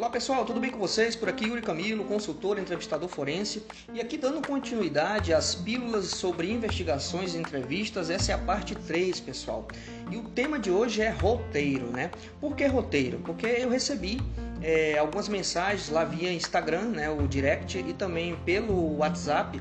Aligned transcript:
Olá 0.00 0.08
pessoal, 0.08 0.46
tudo 0.46 0.58
bem 0.58 0.70
com 0.70 0.78
vocês? 0.78 1.14
Por 1.14 1.28
aqui 1.28 1.44
Yuri 1.44 1.60
Camilo, 1.60 2.06
consultor 2.06 2.58
entrevistador 2.58 3.06
forense. 3.06 3.62
E 3.92 4.00
aqui 4.00 4.16
dando 4.16 4.40
continuidade 4.40 5.34
às 5.34 5.54
pílulas 5.54 6.06
sobre 6.06 6.50
investigações 6.50 7.34
e 7.34 7.36
entrevistas, 7.36 8.08
essa 8.08 8.32
é 8.32 8.34
a 8.34 8.38
parte 8.38 8.74
3, 8.74 9.20
pessoal. 9.20 9.68
E 10.10 10.16
o 10.16 10.22
tema 10.22 10.58
de 10.58 10.70
hoje 10.70 11.02
é 11.02 11.10
roteiro, 11.10 11.88
né? 11.88 12.10
Por 12.40 12.56
que 12.56 12.64
roteiro? 12.64 13.18
Porque 13.18 13.44
eu 13.44 13.68
recebi 13.68 14.22
é, 14.62 14.96
algumas 14.96 15.28
mensagens 15.28 15.90
lá 15.90 16.02
via 16.02 16.32
Instagram, 16.32 16.84
né, 16.84 17.10
o 17.10 17.28
direct, 17.28 17.76
e 17.78 17.92
também 17.92 18.34
pelo 18.36 18.96
WhatsApp 18.96 19.60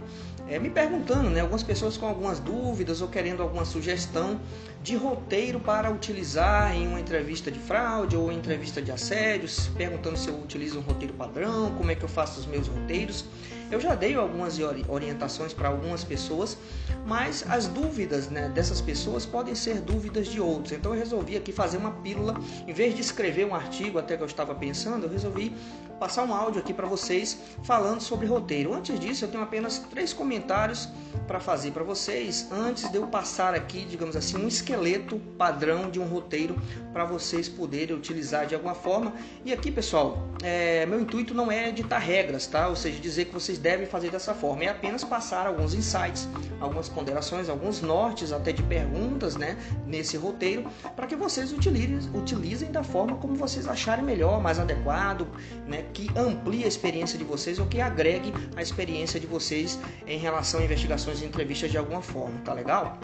é, 0.49 0.57
me 0.57 0.69
perguntando, 0.69 1.29
né, 1.29 1.41
algumas 1.41 1.63
pessoas 1.63 1.95
com 1.95 2.07
algumas 2.07 2.39
dúvidas 2.39 3.01
ou 3.01 3.07
querendo 3.07 3.43
alguma 3.43 3.65
sugestão 3.65 4.39
de 4.81 4.95
roteiro 4.95 5.59
para 5.59 5.91
utilizar 5.91 6.73
em 6.73 6.87
uma 6.87 6.99
entrevista 6.99 7.51
de 7.51 7.59
fraude 7.59 8.15
ou 8.15 8.31
entrevista 8.31 8.81
de 8.81 8.91
assédios, 8.91 9.69
perguntando 9.77 10.17
se 10.17 10.29
eu 10.29 10.35
utilizo 10.35 10.79
um 10.79 10.81
roteiro 10.81 11.13
padrão, 11.13 11.75
como 11.77 11.91
é 11.91 11.95
que 11.95 12.03
eu 12.03 12.09
faço 12.09 12.39
os 12.39 12.45
meus 12.45 12.67
roteiros. 12.67 13.25
Eu 13.71 13.79
já 13.79 13.93
dei 13.93 14.15
algumas 14.15 14.57
orientações 14.87 15.53
para 15.53 15.67
algumas 15.67 16.03
pessoas, 16.03 16.57
mas 17.05 17.45
as 17.47 17.67
dúvidas 17.67 18.27
né, 18.27 18.49
dessas 18.49 18.81
pessoas 18.81 19.27
podem 19.27 19.53
ser 19.53 19.79
dúvidas 19.81 20.27
de 20.27 20.41
outros. 20.41 20.71
Então 20.71 20.93
eu 20.93 20.99
resolvi 20.99 21.37
aqui 21.37 21.51
fazer 21.51 21.77
uma 21.77 21.91
pílula, 21.91 22.33
em 22.67 22.73
vez 22.73 22.95
de 22.95 23.01
escrever 23.01 23.45
um 23.45 23.53
artigo 23.53 23.99
até 23.99 24.17
que 24.17 24.23
eu 24.23 24.27
estava 24.27 24.55
pensando, 24.55 25.05
eu 25.05 25.09
resolvi 25.09 25.55
passar 25.99 26.23
um 26.23 26.33
áudio 26.33 26.61
aqui 26.61 26.73
para 26.73 26.87
vocês 26.87 27.37
falando 27.61 28.01
sobre 28.01 28.25
roteiro. 28.25 28.73
Antes 28.73 28.99
disso, 28.99 29.25
eu 29.25 29.29
tenho 29.29 29.43
apenas 29.43 29.79
três 29.89 30.13
comentários 30.13 30.89
para 31.27 31.39
fazer 31.39 31.71
para 31.71 31.83
vocês, 31.83 32.47
antes 32.51 32.89
de 32.89 32.97
eu 32.97 33.05
passar 33.05 33.53
aqui, 33.53 33.85
digamos 33.85 34.15
assim, 34.15 34.37
um 34.37 34.47
esqueleto 34.69 35.17
padrão 35.37 35.89
de 35.89 35.99
um 35.99 36.05
roteiro 36.05 36.55
para 36.93 37.03
vocês 37.03 37.49
poderem 37.49 37.95
utilizar 37.95 38.45
de 38.45 38.53
alguma 38.53 38.75
forma. 38.75 39.13
E 39.43 39.51
aqui, 39.51 39.71
pessoal, 39.71 40.29
é, 40.43 40.85
meu 40.85 41.01
intuito 41.01 41.33
não 41.33 41.51
é 41.51 41.69
editar 41.69 41.97
regras, 41.97 42.45
tá? 42.45 42.67
Ou 42.67 42.75
seja, 42.75 42.99
dizer 42.99 43.25
que 43.25 43.33
vocês 43.33 43.57
devem 43.57 43.87
fazer 43.87 44.11
dessa 44.11 44.33
forma, 44.33 44.63
é 44.63 44.69
apenas 44.69 45.03
passar 45.03 45.47
alguns 45.47 45.73
insights, 45.73 46.27
algumas 46.59 46.87
ponderações, 46.87 47.49
alguns 47.49 47.81
nortes 47.81 48.31
até 48.31 48.51
de 48.51 48.61
perguntas, 48.61 49.35
né, 49.35 49.57
nesse 49.87 50.17
roteiro, 50.17 50.69
para 50.95 51.07
que 51.07 51.15
vocês 51.15 51.51
utilizem, 51.51 51.99
utilizem 52.13 52.71
da 52.71 52.83
forma 52.83 53.17
como 53.17 53.35
vocês 53.35 53.67
acharem 53.67 54.05
melhor, 54.05 54.41
mais 54.41 54.59
adequado, 54.59 55.27
né, 55.65 55.85
que 55.93 56.09
amplie 56.15 56.63
a 56.63 56.67
experiência 56.67 57.17
de 57.17 57.23
vocês 57.23 57.59
ou 57.59 57.65
que 57.65 57.81
agregue 57.81 58.33
a 58.55 58.61
experiência 58.61 59.19
de 59.19 59.25
vocês 59.25 59.79
em 60.05 60.19
relação 60.19 60.59
a 60.59 60.63
investigações 60.63 61.21
e 61.21 61.25
entrevistas 61.25 61.71
de 61.71 61.77
alguma 61.77 62.01
forma, 62.01 62.39
tá 62.43 62.53
legal? 62.53 62.99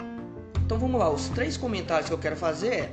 Então 0.66 0.80
vamos 0.80 0.98
lá, 0.98 1.08
os 1.08 1.28
três 1.28 1.56
comentários 1.56 2.08
que 2.08 2.12
eu 2.12 2.18
quero 2.18 2.34
fazer 2.34 2.74
é 2.74 2.90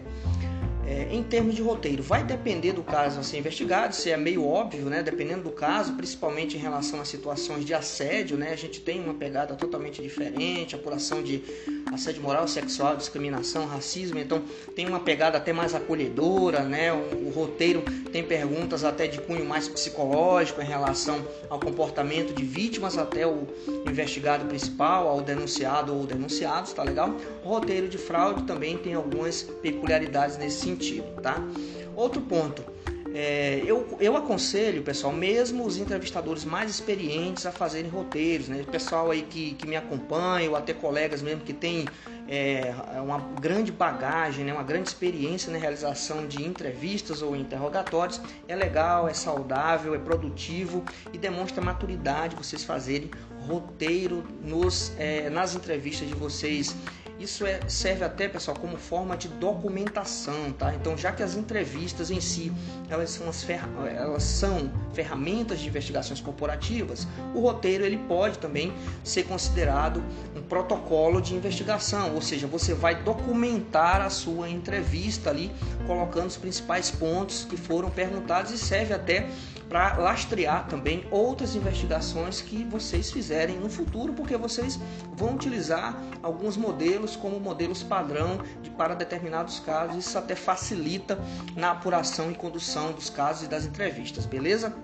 é, 0.85 1.07
em 1.09 1.23
termos 1.23 1.55
de 1.55 1.61
roteiro, 1.61 2.03
vai 2.03 2.23
depender 2.23 2.73
do 2.73 2.83
caso 2.83 3.19
a 3.19 3.23
ser 3.23 3.37
investigado, 3.37 3.95
se 3.95 4.11
é 4.11 4.17
meio 4.17 4.45
óbvio, 4.45 4.85
né? 4.85 5.01
Dependendo 5.01 5.43
do 5.43 5.51
caso, 5.51 5.93
principalmente 5.93 6.57
em 6.57 6.59
relação 6.59 6.99
a 6.99 7.05
situações 7.05 7.63
de 7.63 7.73
assédio, 7.73 8.37
né? 8.37 8.51
A 8.51 8.57
gente 8.57 8.81
tem 8.81 9.01
uma 9.01 9.13
pegada 9.13 9.55
totalmente 9.55 10.01
diferente, 10.01 10.75
apuração 10.75 11.23
de 11.23 11.41
assédio 11.91 12.21
moral, 12.21 12.47
sexual, 12.47 12.97
discriminação, 12.97 13.65
racismo, 13.65 14.19
então 14.19 14.41
tem 14.75 14.85
uma 14.85 14.99
pegada 14.99 15.37
até 15.37 15.53
mais 15.53 15.73
acolhedora, 15.73 16.63
né? 16.63 16.91
O, 16.91 17.27
o 17.27 17.31
roteiro 17.33 17.81
tem 18.11 18.23
perguntas 18.23 18.83
até 18.83 19.07
de 19.07 19.21
cunho 19.21 19.45
mais 19.45 19.69
psicológico 19.69 20.61
em 20.61 20.65
relação 20.65 21.25
ao 21.49 21.59
comportamento 21.59 22.33
de 22.33 22.43
vítimas 22.43 22.97
até 22.97 23.25
o 23.25 23.47
investigado 23.87 24.45
principal, 24.45 25.07
ao 25.07 25.21
denunciado 25.21 25.95
ou 25.95 26.05
denunciados, 26.05 26.73
tá 26.73 26.83
legal? 26.83 27.15
O 27.43 27.47
roteiro 27.47 27.87
de 27.87 27.97
fraude 27.97 28.43
também 28.43 28.77
tem 28.77 28.93
algumas 28.95 29.43
peculiaridades 29.43 30.37
nesse 30.37 30.57
sentido 30.57 30.72
sentido, 30.73 31.21
tá? 31.21 31.35
Outro 31.95 32.21
ponto, 32.21 32.63
é, 33.15 33.61
eu, 33.65 33.95
eu 33.99 34.17
aconselho, 34.17 34.81
pessoal, 34.81 35.13
mesmo 35.13 35.63
os 35.65 35.77
entrevistadores 35.77 36.43
mais 36.43 36.71
experientes 36.71 37.45
a 37.45 37.51
fazerem 37.51 37.89
roteiros, 37.89 38.47
né? 38.47 38.65
Pessoal 38.71 39.11
aí 39.11 39.21
que, 39.21 39.53
que 39.53 39.67
me 39.67 39.75
acompanha, 39.75 40.49
ou 40.49 40.55
até 40.55 40.73
colegas 40.73 41.21
mesmo 41.21 41.41
que 41.41 41.53
tem 41.53 41.85
é, 42.27 42.73
uma 42.99 43.19
grande 43.39 43.71
bagagem, 43.71 44.45
né? 44.45 44.53
uma 44.53 44.63
grande 44.63 44.87
experiência 44.87 45.51
na 45.51 45.59
realização 45.59 46.25
de 46.25 46.43
entrevistas 46.43 47.21
ou 47.21 47.35
interrogatórios, 47.35 48.19
é 48.47 48.55
legal, 48.55 49.07
é 49.07 49.13
saudável, 49.13 49.93
é 49.93 49.99
produtivo 49.99 50.83
e 51.11 51.17
demonstra 51.17 51.61
maturidade 51.61 52.35
vocês 52.35 52.63
fazerem 52.63 53.11
roteiro 53.47 54.23
nos, 54.41 54.93
é, 54.97 55.29
nas 55.29 55.55
entrevistas 55.55 56.07
de 56.07 56.15
vocês 56.15 56.75
isso 57.19 57.45
é, 57.45 57.59
serve 57.69 58.03
até, 58.03 58.27
pessoal, 58.27 58.57
como 58.59 58.75
forma 58.75 59.15
de 59.15 59.27
documentação, 59.27 60.51
tá? 60.51 60.73
Então, 60.73 60.97
já 60.97 61.11
que 61.11 61.21
as 61.21 61.35
entrevistas 61.35 62.09
em 62.09 62.19
si, 62.19 62.51
elas 62.89 63.11
são, 63.11 63.29
as 63.29 63.43
fer 63.43 63.61
elas 63.95 64.23
são 64.23 64.71
ferramentas 64.93 65.59
de 65.59 65.67
investigações 65.67 66.19
corporativas, 66.19 67.07
o 67.33 67.39
roteiro 67.39 67.85
ele 67.85 67.97
pode 67.97 68.39
também 68.39 68.73
ser 69.03 69.23
considerado 69.23 70.03
um 70.35 70.41
protocolo 70.41 71.21
de 71.21 71.35
investigação, 71.35 72.15
ou 72.15 72.21
seja, 72.21 72.47
você 72.47 72.73
vai 72.73 72.95
documentar 73.03 74.01
a 74.01 74.09
sua 74.09 74.49
entrevista 74.49 75.29
ali, 75.29 75.51
colocando 75.85 76.27
os 76.27 76.37
principais 76.37 76.89
pontos 76.89 77.45
que 77.47 77.55
foram 77.55 77.89
perguntados 77.89 78.51
e 78.51 78.57
serve 78.57 78.93
até 78.93 79.29
para 79.73 79.97
lastrear 79.97 80.67
também 80.67 81.03
outras 81.09 81.55
investigações 81.55 82.39
que 82.39 82.63
vocês 82.63 83.09
fizerem 83.09 83.59
no 83.59 83.67
futuro, 83.67 84.13
porque 84.13 84.37
vocês 84.37 84.79
vão 85.15 85.33
utilizar 85.33 85.99
alguns 86.21 86.55
modelos 86.55 87.15
como 87.15 87.39
modelos 87.39 87.81
padrão 87.81 88.37
de, 88.61 88.69
para 88.69 88.93
determinados 88.93 89.59
casos. 89.59 90.05
Isso 90.05 90.15
até 90.15 90.35
facilita 90.35 91.17
na 91.55 91.71
apuração 91.71 92.29
e 92.29 92.35
condução 92.35 92.91
dos 92.91 93.09
casos 93.09 93.45
e 93.45 93.47
das 93.47 93.65
entrevistas, 93.65 94.27
beleza? 94.27 94.75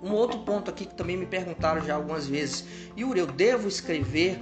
Um 0.00 0.12
outro 0.12 0.38
ponto 0.38 0.70
aqui 0.70 0.86
que 0.86 0.94
também 0.94 1.16
me 1.16 1.26
perguntaram 1.26 1.84
já 1.84 1.96
algumas 1.96 2.28
vezes, 2.28 2.64
Yuri, 2.96 3.18
eu 3.18 3.26
devo 3.26 3.66
escrever 3.66 4.40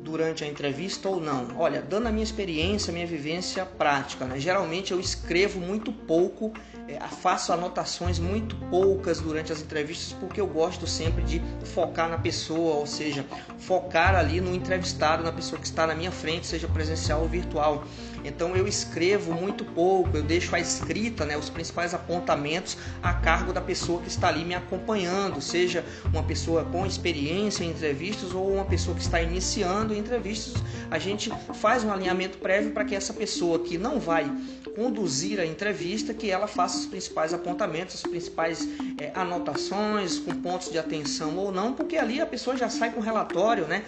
durante 0.00 0.44
a 0.44 0.46
entrevista 0.46 1.08
ou 1.08 1.18
não? 1.18 1.56
Olha, 1.56 1.80
dando 1.80 2.06
a 2.06 2.12
minha 2.12 2.22
experiência, 2.22 2.92
minha 2.92 3.06
vivência 3.06 3.64
prática, 3.64 4.26
né? 4.26 4.38
geralmente 4.38 4.92
eu 4.92 5.00
escrevo 5.00 5.58
muito 5.58 5.90
pouco 5.90 6.52
é, 6.88 7.00
faço 7.08 7.52
anotações 7.52 8.18
muito 8.18 8.54
poucas 8.70 9.20
durante 9.20 9.52
as 9.52 9.60
entrevistas 9.60 10.12
porque 10.12 10.40
eu 10.40 10.46
gosto 10.46 10.86
sempre 10.86 11.24
de 11.24 11.42
focar 11.64 12.08
na 12.08 12.18
pessoa, 12.18 12.76
ou 12.76 12.86
seja, 12.86 13.24
focar 13.58 14.14
ali 14.14 14.40
no 14.40 14.54
entrevistado, 14.54 15.22
na 15.22 15.32
pessoa 15.32 15.60
que 15.60 15.66
está 15.66 15.86
na 15.86 15.94
minha 15.94 16.12
frente, 16.12 16.46
seja 16.46 16.68
presencial 16.68 17.22
ou 17.22 17.28
virtual. 17.28 17.84
Então 18.24 18.56
eu 18.56 18.66
escrevo 18.66 19.32
muito 19.32 19.64
pouco, 19.64 20.16
eu 20.16 20.22
deixo 20.22 20.54
a 20.54 20.60
escrita, 20.60 21.24
né, 21.24 21.36
os 21.36 21.50
principais 21.50 21.94
apontamentos 21.94 22.76
a 23.02 23.12
cargo 23.14 23.52
da 23.52 23.60
pessoa 23.60 24.00
que 24.00 24.08
está 24.08 24.28
ali 24.28 24.44
me 24.44 24.54
acompanhando, 24.54 25.40
seja 25.40 25.84
uma 26.12 26.22
pessoa 26.22 26.64
com 26.64 26.86
experiência 26.86 27.64
em 27.64 27.70
entrevistas 27.70 28.32
ou 28.32 28.52
uma 28.52 28.64
pessoa 28.64 28.96
que 28.96 29.02
está 29.02 29.20
iniciando 29.20 29.94
entrevistas. 29.94 30.62
A 30.90 30.98
gente 30.98 31.30
faz 31.54 31.84
um 31.84 31.92
alinhamento 31.92 32.38
prévio 32.38 32.72
para 32.72 32.84
que 32.84 32.94
essa 32.94 33.12
pessoa 33.12 33.58
que 33.58 33.76
não 33.76 33.98
vai 33.98 34.30
conduzir 34.76 35.40
a 35.40 35.46
entrevista, 35.46 36.12
que 36.12 36.30
ela 36.30 36.46
faça 36.46 36.78
os 36.78 36.86
principais 36.86 37.32
apontamentos, 37.32 37.94
as 37.96 38.02
principais 38.02 38.68
é, 38.98 39.10
anotações, 39.14 40.18
com 40.18 40.32
pontos 40.32 40.70
de 40.70 40.78
atenção 40.78 41.36
ou 41.38 41.50
não, 41.50 41.72
porque 41.72 41.96
ali 41.96 42.20
a 42.20 42.26
pessoa 42.26 42.56
já 42.56 42.68
sai 42.68 42.92
com 42.92 43.00
o 43.00 43.02
relatório, 43.02 43.66
né? 43.66 43.84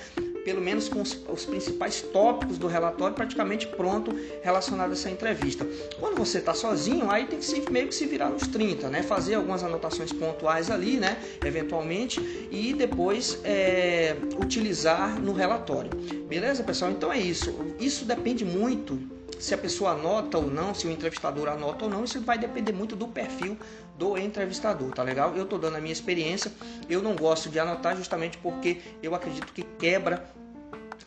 pelo 0.49 0.63
menos 0.63 0.89
com 0.89 1.03
os, 1.03 1.13
os, 1.29 1.45
principais 1.45 2.01
tópicos 2.01 2.57
do 2.57 2.67
relatório 2.67 3.15
praticamente 3.15 3.67
pronto 3.67 4.15
relacionado 4.43 4.89
a 4.89 4.93
essa 4.95 5.11
entrevista. 5.11 5.67
Quando 6.01 6.17
você 6.17 6.39
está 6.39 6.55
sozinho, 6.55 7.11
aí 7.11 7.27
tem 7.27 7.39
que 7.39 7.45
se, 7.45 7.71
meio 7.71 7.89
que 7.89 7.95
se 7.95 8.07
virar 8.07 8.31
nos 8.31 8.47
30, 8.49 8.89
né? 8.89 9.03
Fazer 9.03 9.35
algumas 9.35 9.63
anotações 9.63 10.11
pontuais 10.11 10.71
ali, 10.71 10.97
né? 10.97 11.19
Eventualmente, 11.45 12.49
e 12.51 12.73
depois 12.73 13.39
é, 13.45 14.17
utilizar 14.41 15.21
no 15.21 15.35
relatório. 15.35 15.91
Beleza, 16.27 16.65
pessoal? 16.65 16.93
Então 16.93 17.13
é 17.13 17.19
isso. 17.19 17.55
Isso 17.79 18.07
depende 18.07 18.43
muito 18.43 19.18
se 19.39 19.55
a 19.55 19.59
pessoa 19.59 19.93
anota 19.93 20.39
ou 20.39 20.51
não, 20.51 20.75
se 20.75 20.87
o 20.87 20.91
entrevistador 20.91 21.49
anota 21.49 21.85
ou 21.85 21.91
não, 21.91 22.05
isso 22.05 22.21
vai 22.21 22.39
depender 22.39 22.73
muito 22.73 22.97
do 22.97 23.09
perfil 23.09 23.57
do 23.97 24.17
entrevistador, 24.17 24.93
tá 24.93 25.03
legal? 25.03 25.37
Eu 25.37 25.45
tô 25.45 25.59
dando 25.59 25.77
a 25.77 25.81
minha 25.81 25.93
experiência, 25.93 26.53
eu 26.89 27.03
não 27.03 27.17
gosto 27.17 27.49
de 27.49 27.59
anotar 27.59 27.97
justamente 27.97 28.39
porque 28.39 28.81
eu 29.03 29.15
acredito 29.15 29.53
que 29.53 29.63
quebra 29.63 30.25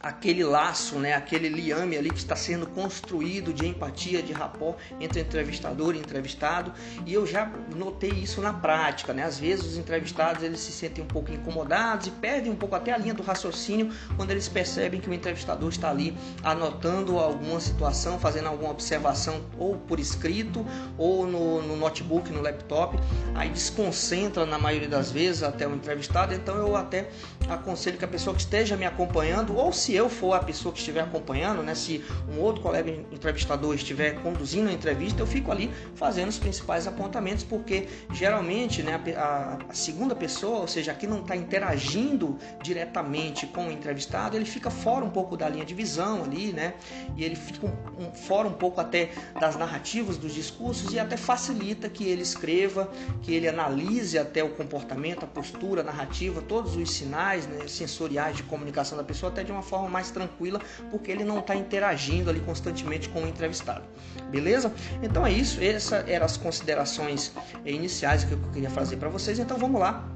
aquele 0.01 0.43
laço, 0.43 0.95
né, 0.95 1.13
aquele 1.13 1.47
liame 1.47 1.95
ali 1.95 2.09
que 2.09 2.17
está 2.17 2.35
sendo 2.35 2.65
construído 2.65 3.53
de 3.53 3.67
empatia, 3.67 4.23
de 4.23 4.33
rapó 4.33 4.75
entre 4.99 5.21
entrevistador 5.21 5.95
e 5.95 5.99
entrevistado. 5.99 6.73
E 7.05 7.13
eu 7.13 7.27
já 7.27 7.51
notei 7.75 8.09
isso 8.09 8.41
na 8.41 8.53
prática, 8.53 9.13
né? 9.13 9.23
Às 9.23 9.37
vezes 9.37 9.65
os 9.65 9.77
entrevistados 9.77 10.43
eles 10.43 10.59
se 10.59 10.71
sentem 10.71 11.03
um 11.03 11.07
pouco 11.07 11.31
incomodados 11.31 12.07
e 12.07 12.11
perdem 12.11 12.51
um 12.51 12.55
pouco 12.55 12.75
até 12.75 12.91
a 12.91 12.97
linha 12.97 13.13
do 13.13 13.21
raciocínio 13.21 13.91
quando 14.15 14.31
eles 14.31 14.47
percebem 14.47 14.99
que 14.99 15.09
o 15.09 15.13
entrevistador 15.13 15.69
está 15.69 15.89
ali 15.89 16.17
anotando 16.43 17.19
alguma 17.19 17.59
situação, 17.59 18.19
fazendo 18.19 18.47
alguma 18.47 18.71
observação 18.71 19.41
ou 19.57 19.75
por 19.75 19.99
escrito 19.99 20.65
ou 20.97 21.27
no, 21.27 21.61
no 21.61 21.75
notebook, 21.75 22.31
no 22.31 22.41
laptop. 22.41 22.97
Aí 23.35 23.49
desconcentra 23.49 24.45
na 24.45 24.57
maioria 24.57 24.89
das 24.89 25.11
vezes 25.11 25.43
até 25.43 25.67
o 25.67 25.75
entrevistado. 25.75 26.33
Então 26.33 26.55
eu 26.55 26.75
até 26.75 27.09
aconselho 27.47 27.97
que 27.97 28.05
a 28.05 28.07
pessoa 28.07 28.35
que 28.35 28.41
esteja 28.41 28.75
me 28.75 28.85
acompanhando 28.85 29.55
ou 29.55 29.71
se 29.71 29.90
se 29.91 29.95
eu 29.97 30.07
for 30.07 30.31
a 30.31 30.39
pessoa 30.39 30.71
que 30.71 30.79
estiver 30.79 31.01
acompanhando, 31.01 31.61
né, 31.61 31.75
se 31.75 32.01
um 32.29 32.39
outro 32.39 32.61
colega 32.61 32.89
entrevistador 33.11 33.75
estiver 33.75 34.21
conduzindo 34.21 34.69
a 34.69 34.71
entrevista, 34.71 35.21
eu 35.21 35.27
fico 35.27 35.51
ali 35.51 35.69
fazendo 35.95 36.29
os 36.29 36.39
principais 36.39 36.87
apontamentos, 36.87 37.43
porque 37.43 37.89
geralmente 38.13 38.81
né, 38.81 39.01
a, 39.17 39.57
a 39.67 39.73
segunda 39.73 40.15
pessoa, 40.15 40.59
ou 40.59 40.67
seja, 40.67 40.93
aqui 40.93 41.05
não 41.05 41.19
está 41.19 41.35
interagindo 41.35 42.37
diretamente 42.63 43.45
com 43.47 43.67
o 43.67 43.71
entrevistado, 43.71 44.37
ele 44.37 44.45
fica 44.45 44.69
fora 44.69 45.03
um 45.03 45.09
pouco 45.09 45.35
da 45.35 45.49
linha 45.49 45.65
de 45.65 45.73
visão 45.73 46.23
ali, 46.23 46.53
né? 46.53 46.75
E 47.17 47.25
ele 47.25 47.35
fica 47.35 47.67
um, 47.67 48.05
um, 48.05 48.13
fora 48.13 48.47
um 48.47 48.53
pouco 48.53 48.79
até 48.79 49.09
das 49.41 49.57
narrativas, 49.57 50.17
dos 50.17 50.33
discursos 50.33 50.93
e 50.93 50.99
até 50.99 51.17
facilita 51.17 51.89
que 51.89 52.05
ele 52.05 52.21
escreva, 52.21 52.89
que 53.21 53.33
ele 53.33 53.45
analise 53.49 54.17
até 54.17 54.41
o 54.41 54.51
comportamento, 54.51 55.25
a 55.25 55.27
postura, 55.27 55.81
a 55.81 55.83
narrativa, 55.83 56.41
todos 56.41 56.77
os 56.77 56.91
sinais 56.91 57.45
né, 57.45 57.67
sensoriais 57.67 58.37
de 58.37 58.43
comunicação 58.43 58.97
da 58.97 59.03
pessoa 59.03 59.29
até 59.29 59.43
de 59.43 59.51
uma 59.51 59.61
forma 59.61 59.80
mais 59.89 60.11
tranquila, 60.11 60.59
porque 60.89 61.11
ele 61.11 61.23
não 61.23 61.39
está 61.39 61.55
interagindo 61.55 62.29
ali 62.29 62.39
constantemente 62.39 63.09
com 63.09 63.23
o 63.23 63.27
entrevistado. 63.27 63.83
Beleza? 64.29 64.73
Então 65.01 65.25
é 65.25 65.31
isso. 65.31 65.61
Essas 65.61 66.07
eram 66.07 66.25
as 66.25 66.37
considerações 66.37 67.31
iniciais 67.65 68.23
que 68.23 68.33
eu 68.33 68.39
queria 68.53 68.69
fazer 68.69 68.97
para 68.97 69.09
vocês. 69.09 69.39
Então 69.39 69.57
vamos 69.57 69.79
lá 69.79 70.10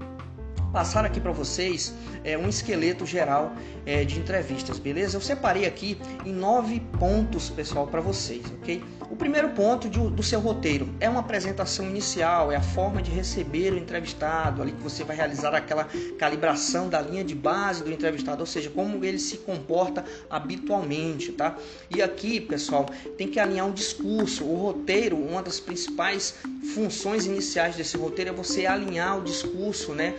passar 0.75 1.06
aqui 1.06 1.22
para 1.22 1.31
vocês 1.31 1.94
é, 2.22 2.38
um 2.38 2.50
esqueleto 2.50 3.06
geral 3.06 3.54
é, 3.86 4.04
de 4.04 4.19
entrevistas, 4.19 4.77
beleza? 4.77 5.16
Eu 5.16 5.22
separei 5.22 5.66
aqui 5.66 5.98
em 6.25 6.33
nove 6.33 6.81
pontos, 7.00 7.50
pessoal, 7.50 7.88
para 7.88 8.01
vocês, 8.01 8.44
ok? 8.60 8.83
O 9.10 9.16
primeiro 9.16 9.51
ponto 9.51 9.88
de, 9.88 9.98
do 9.98 10.22
seu 10.22 10.42
roteiro 10.42 10.89
é 11.00 11.10
uma 11.10 11.22
apresentação 11.22 11.86
inicial, 11.86 12.51
é 12.51 12.57
a 12.57 12.62
forma 12.62 13.01
de 13.01 13.10
receber 13.10 13.72
o 13.72 13.77
entrevistado, 13.77 14.62
ali 14.62 14.74
que 14.74 14.81
você 14.81 15.06
vai 15.06 15.16
realizar 15.16 15.56
aquela 15.56 15.88
calibração 16.19 16.89
da 16.89 17.00
linha 17.00 17.24
de 17.24 17.36
base 17.36 17.81
do 17.81 17.89
entrevistado, 17.89 18.42
ou 18.42 18.45
seja, 18.45 18.69
como 18.69 19.06
ele 19.06 19.18
se 19.18 19.38
comporta 19.38 20.04
habitualmente, 20.30 21.31
tá? 21.31 21.56
E 21.89 22.01
aqui, 22.01 22.42
pessoal, 22.42 22.86
tem 23.18 23.30
que 23.30 23.39
alinhar 23.39 23.66
um 23.66 23.71
discurso, 23.71 24.44
o 24.44 24.57
roteiro, 24.57 25.16
uma 25.16 25.42
das 25.42 25.57
principais 25.57 26.36
funções 26.74 27.25
iniciais 27.25 27.78
desse 27.78 27.95
roteiro 27.95 28.31
é 28.31 28.33
você 28.33 28.66
alinhar 28.66 29.18
o 29.18 29.24
discurso, 29.24 29.94
né? 29.94 30.13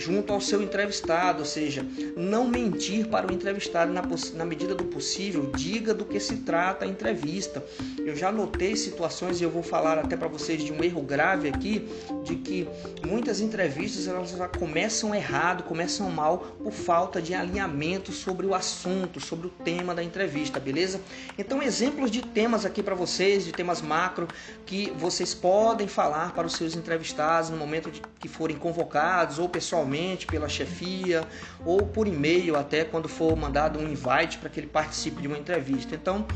Junto 0.00 0.32
ao 0.32 0.40
seu 0.40 0.62
entrevistado, 0.62 1.40
ou 1.40 1.44
seja, 1.44 1.86
não 2.16 2.48
mentir 2.48 3.06
para 3.06 3.30
o 3.30 3.32
entrevistado 3.32 3.92
na, 3.92 4.02
na 4.34 4.44
medida 4.44 4.74
do 4.74 4.84
possível, 4.84 5.52
diga 5.54 5.92
do 5.92 6.06
que 6.06 6.18
se 6.18 6.38
trata 6.38 6.86
a 6.86 6.88
entrevista. 6.88 7.62
Eu 7.98 8.16
já 8.16 8.32
notei 8.32 8.74
situações 8.74 9.40
e 9.40 9.44
eu 9.44 9.50
vou 9.50 9.62
falar 9.62 9.98
até 9.98 10.16
para 10.16 10.26
vocês 10.26 10.64
de 10.64 10.72
um 10.72 10.82
erro 10.82 11.02
grave 11.02 11.48
aqui, 11.48 11.86
de 12.24 12.36
que 12.36 12.66
muitas 13.06 13.40
entrevistas 13.40 14.08
elas 14.08 14.30
já 14.30 14.48
começam 14.48 15.14
errado, 15.14 15.64
começam 15.64 16.10
mal 16.10 16.38
por 16.38 16.72
falta 16.72 17.20
de 17.20 17.34
alinhamento 17.34 18.10
sobre 18.10 18.46
o 18.46 18.54
assunto, 18.54 19.20
sobre 19.20 19.48
o 19.48 19.50
tema 19.50 19.94
da 19.94 20.02
entrevista, 20.02 20.58
beleza? 20.58 21.00
Então, 21.38 21.62
exemplos 21.62 22.10
de 22.10 22.22
temas 22.22 22.64
aqui 22.64 22.82
para 22.82 22.94
vocês, 22.94 23.44
de 23.44 23.52
temas 23.52 23.82
macro 23.82 24.26
que 24.64 24.90
vocês 24.96 25.34
podem 25.34 25.86
falar 25.86 26.32
para 26.34 26.46
os 26.46 26.54
seus 26.54 26.74
entrevistados 26.74 27.50
no 27.50 27.56
momento 27.56 27.90
de 27.90 28.00
que 28.18 28.28
forem 28.28 28.56
convocados 28.56 29.38
ou 29.38 29.48
pessoalmente 29.48 29.89
pela 30.26 30.48
chefia 30.48 31.26
ou 31.64 31.82
por 31.82 32.06
e-mail 32.06 32.56
até 32.56 32.84
quando 32.84 33.08
for 33.08 33.36
mandado 33.36 33.78
um 33.78 33.88
invite 33.88 34.38
para 34.38 34.48
que 34.48 34.60
ele 34.60 34.66
participe 34.66 35.20
de 35.20 35.28
uma 35.28 35.38
entrevista. 35.38 35.94
Então, 35.94 36.26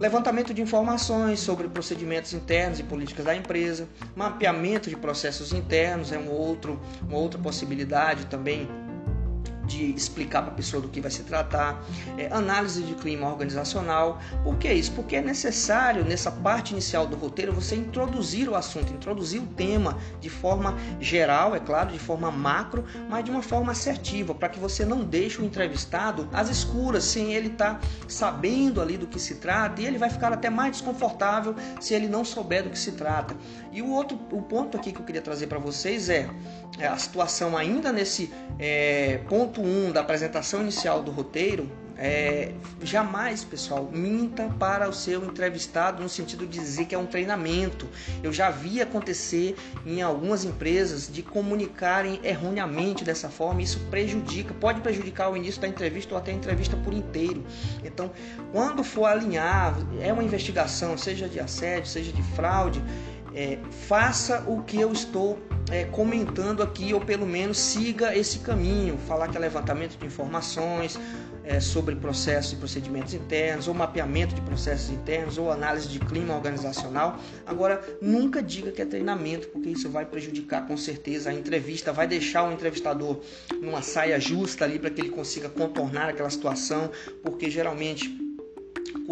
levantamento 0.00 0.54
de 0.54 0.62
informações 0.62 1.40
sobre 1.40 1.68
procedimentos 1.68 2.32
internos 2.32 2.78
e 2.80 2.82
políticas 2.82 3.24
da 3.24 3.36
empresa, 3.36 3.88
mapeamento 4.16 4.88
de 4.88 4.96
processos 4.96 5.52
internos 5.52 6.12
é 6.12 6.18
um 6.18 6.30
outro, 6.30 6.80
uma 7.02 7.18
outra 7.18 7.38
possibilidade 7.38 8.26
também 8.26 8.68
de 9.66 9.90
explicar 9.92 10.42
para 10.42 10.52
a 10.52 10.54
pessoa 10.54 10.82
do 10.82 10.88
que 10.88 11.00
vai 11.00 11.10
se 11.10 11.22
tratar, 11.22 11.82
é, 12.18 12.28
análise 12.32 12.82
de 12.82 12.94
clima 12.94 13.28
organizacional. 13.28 14.18
Por 14.42 14.56
que 14.56 14.72
isso? 14.72 14.92
Porque 14.92 15.16
é 15.16 15.22
necessário, 15.22 16.04
nessa 16.04 16.30
parte 16.30 16.72
inicial 16.72 17.06
do 17.06 17.16
roteiro, 17.16 17.52
você 17.52 17.76
introduzir 17.76 18.48
o 18.48 18.54
assunto, 18.54 18.92
introduzir 18.92 19.40
o 19.40 19.46
tema 19.46 19.98
de 20.20 20.28
forma 20.28 20.76
geral, 21.00 21.54
é 21.54 21.60
claro, 21.60 21.92
de 21.92 21.98
forma 21.98 22.30
macro, 22.30 22.84
mas 23.08 23.24
de 23.24 23.30
uma 23.30 23.42
forma 23.42 23.72
assertiva, 23.72 24.34
para 24.34 24.48
que 24.48 24.58
você 24.58 24.84
não 24.84 25.04
deixe 25.04 25.40
o 25.40 25.44
entrevistado 25.44 26.28
às 26.32 26.48
escuras, 26.48 27.04
sem 27.04 27.32
ele 27.34 27.48
estar 27.48 27.74
tá 27.74 27.80
sabendo 28.08 28.80
ali 28.80 28.96
do 28.96 29.06
que 29.06 29.18
se 29.18 29.36
trata, 29.36 29.80
e 29.80 29.86
ele 29.86 29.98
vai 29.98 30.10
ficar 30.10 30.32
até 30.32 30.50
mais 30.50 30.72
desconfortável 30.72 31.54
se 31.80 31.94
ele 31.94 32.08
não 32.08 32.24
souber 32.24 32.64
do 32.64 32.70
que 32.70 32.78
se 32.78 32.92
trata. 32.92 33.36
E 33.72 33.80
o 33.80 33.90
outro 33.90 34.18
o 34.30 34.42
ponto 34.42 34.76
aqui 34.76 34.92
que 34.92 35.00
eu 35.00 35.04
queria 35.04 35.22
trazer 35.22 35.46
para 35.46 35.58
vocês 35.58 36.08
é, 36.08 36.28
é 36.78 36.86
a 36.86 36.96
situação 36.96 37.56
ainda 37.56 37.92
nesse 37.92 38.32
é, 38.58 39.18
ponto 39.28 39.51
1 39.60 39.86
um 39.88 39.92
da 39.92 40.00
apresentação 40.00 40.62
inicial 40.62 41.02
do 41.02 41.10
roteiro, 41.10 41.70
é, 42.04 42.52
jamais, 42.82 43.44
pessoal, 43.44 43.88
minta 43.92 44.48
para 44.58 44.88
o 44.88 44.92
seu 44.92 45.24
entrevistado 45.24 46.02
no 46.02 46.08
sentido 46.08 46.46
de 46.46 46.58
dizer 46.58 46.86
que 46.86 46.94
é 46.94 46.98
um 46.98 47.06
treinamento. 47.06 47.88
Eu 48.22 48.32
já 48.32 48.50
vi 48.50 48.80
acontecer 48.80 49.54
em 49.86 50.02
algumas 50.02 50.44
empresas 50.44 51.08
de 51.12 51.22
comunicarem 51.22 52.18
erroneamente 52.24 53.04
dessa 53.04 53.28
forma. 53.28 53.62
Isso 53.62 53.78
prejudica, 53.90 54.54
pode 54.54 54.80
prejudicar 54.80 55.30
o 55.30 55.36
início 55.36 55.60
da 55.60 55.68
entrevista 55.68 56.14
ou 56.14 56.18
até 56.18 56.32
a 56.32 56.34
entrevista 56.34 56.76
por 56.76 56.92
inteiro. 56.92 57.44
Então, 57.84 58.10
quando 58.50 58.82
for 58.82 59.04
alinhar, 59.04 59.76
é 60.00 60.12
uma 60.12 60.24
investigação, 60.24 60.98
seja 60.98 61.28
de 61.28 61.38
assédio, 61.38 61.86
seja 61.86 62.10
de 62.10 62.22
fraude, 62.34 62.82
é, 63.34 63.58
faça 63.86 64.44
o 64.46 64.62
que 64.62 64.80
eu 64.80 64.92
estou 64.92 65.38
é, 65.70 65.84
comentando 65.84 66.62
aqui, 66.62 66.92
ou 66.92 67.00
pelo 67.00 67.26
menos 67.26 67.58
siga 67.58 68.16
esse 68.16 68.40
caminho, 68.40 68.98
falar 69.06 69.28
que 69.28 69.36
é 69.36 69.40
levantamento 69.40 69.98
de 69.98 70.06
informações 70.06 70.98
é, 71.44 71.60
sobre 71.60 71.96
processos 71.96 72.52
e 72.52 72.56
procedimentos 72.56 73.14
internos, 73.14 73.68
ou 73.68 73.74
mapeamento 73.74 74.34
de 74.34 74.40
processos 74.42 74.90
internos, 74.90 75.38
ou 75.38 75.50
análise 75.50 75.88
de 75.88 75.98
clima 75.98 76.34
organizacional. 76.34 77.18
Agora, 77.46 77.82
nunca 78.00 78.42
diga 78.42 78.70
que 78.70 78.82
é 78.82 78.84
treinamento, 78.84 79.48
porque 79.48 79.70
isso 79.70 79.88
vai 79.88 80.04
prejudicar 80.04 80.66
com 80.66 80.76
certeza 80.76 81.30
a 81.30 81.34
entrevista, 81.34 81.92
vai 81.92 82.06
deixar 82.06 82.48
o 82.48 82.52
entrevistador 82.52 83.20
numa 83.60 83.82
saia 83.82 84.20
justa 84.20 84.64
ali 84.64 84.78
para 84.78 84.90
que 84.90 85.00
ele 85.00 85.10
consiga 85.10 85.48
contornar 85.48 86.08
aquela 86.08 86.30
situação, 86.30 86.90
porque 87.22 87.50
geralmente 87.50 88.16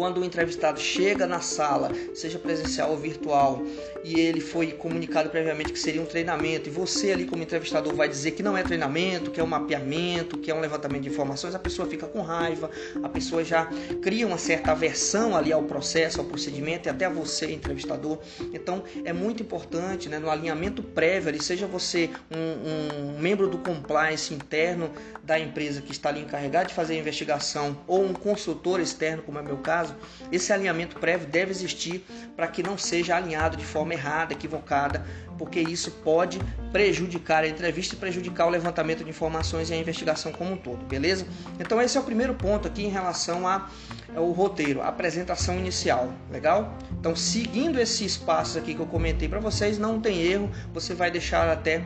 quando 0.01 0.19
o 0.19 0.25
entrevistado 0.25 0.79
chega 0.79 1.27
na 1.27 1.41
sala, 1.41 1.91
seja 2.15 2.39
presencial 2.39 2.89
ou 2.89 2.97
virtual, 2.97 3.61
e 4.03 4.19
ele 4.19 4.41
foi 4.41 4.71
comunicado 4.71 5.29
previamente 5.29 5.71
que 5.71 5.77
seria 5.77 6.01
um 6.01 6.07
treinamento, 6.07 6.67
e 6.67 6.71
você 6.71 7.11
ali 7.11 7.25
como 7.25 7.43
entrevistador 7.43 7.93
vai 7.93 8.09
dizer 8.09 8.31
que 8.31 8.41
não 8.41 8.57
é 8.57 8.63
treinamento, 8.63 9.29
que 9.29 9.39
é 9.39 9.43
um 9.43 9.47
mapeamento, 9.47 10.39
que 10.39 10.49
é 10.49 10.55
um 10.55 10.59
levantamento 10.59 11.03
de 11.03 11.09
informações, 11.09 11.53
a 11.53 11.59
pessoa 11.59 11.87
fica 11.87 12.07
com 12.07 12.21
raiva, 12.21 12.71
a 13.03 13.09
pessoa 13.09 13.43
já 13.43 13.69
cria 14.01 14.25
uma 14.25 14.39
certa 14.39 14.71
aversão 14.71 15.37
ali 15.37 15.53
ao 15.53 15.61
processo, 15.65 16.19
ao 16.19 16.25
procedimento 16.25 16.87
e 16.87 16.89
até 16.89 17.05
a 17.05 17.09
você, 17.09 17.51
entrevistador. 17.51 18.17
Então 18.51 18.83
é 19.05 19.13
muito 19.13 19.43
importante, 19.43 20.09
né, 20.09 20.17
no 20.17 20.31
alinhamento 20.31 20.81
prévio, 20.81 21.29
ali, 21.29 21.43
seja 21.43 21.67
você 21.67 22.09
um, 22.31 23.13
um 23.13 23.19
membro 23.19 23.47
do 23.47 23.59
compliance 23.59 24.33
interno 24.33 24.89
da 25.23 25.39
empresa 25.39 25.79
que 25.79 25.91
está 25.91 26.09
ali 26.09 26.21
encarregado 26.21 26.69
de 26.69 26.73
fazer 26.73 26.95
a 26.95 26.97
investigação 26.97 27.77
ou 27.85 28.03
um 28.03 28.13
consultor 28.13 28.79
externo, 28.79 29.21
como 29.21 29.37
é 29.37 29.43
meu 29.43 29.57
caso, 29.57 29.90
esse 30.31 30.51
alinhamento 30.51 30.97
prévio 30.97 31.27
deve 31.27 31.51
existir 31.51 32.05
para 32.35 32.47
que 32.47 32.63
não 32.63 32.77
seja 32.77 33.15
alinhado 33.15 33.57
de 33.57 33.65
forma 33.65 33.93
errada, 33.93 34.33
equivocada, 34.33 35.05
porque 35.37 35.59
isso 35.59 35.89
pode 36.03 36.39
prejudicar 36.71 37.43
a 37.43 37.47
entrevista 37.47 37.95
e 37.95 37.97
prejudicar 37.97 38.45
o 38.45 38.49
levantamento 38.49 39.03
de 39.03 39.09
informações 39.09 39.69
e 39.69 39.73
a 39.73 39.77
investigação 39.77 40.31
como 40.31 40.53
um 40.53 40.57
todo, 40.57 40.85
beleza? 40.85 41.25
Então 41.59 41.81
esse 41.81 41.97
é 41.97 41.99
o 41.99 42.03
primeiro 42.03 42.35
ponto 42.35 42.67
aqui 42.67 42.83
em 42.83 42.89
relação 42.89 43.47
ao 43.47 44.31
roteiro, 44.31 44.81
a 44.81 44.87
apresentação 44.87 45.57
inicial, 45.57 46.13
legal? 46.31 46.77
Então 46.91 47.15
seguindo 47.15 47.79
esses 47.79 48.17
passos 48.17 48.57
aqui 48.57 48.75
que 48.75 48.81
eu 48.81 48.85
comentei 48.85 49.27
para 49.27 49.39
vocês, 49.39 49.79
não 49.79 49.99
tem 49.99 50.21
erro, 50.21 50.51
você 50.73 50.93
vai 50.93 51.09
deixar 51.09 51.49
até 51.49 51.83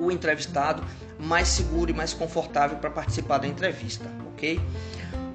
o 0.00 0.10
entrevistado 0.10 0.82
mais 1.18 1.48
seguro 1.48 1.90
e 1.90 1.94
mais 1.94 2.14
confortável 2.14 2.78
para 2.78 2.90
participar 2.90 3.38
da 3.38 3.46
entrevista, 3.46 4.04
ok? 4.32 4.60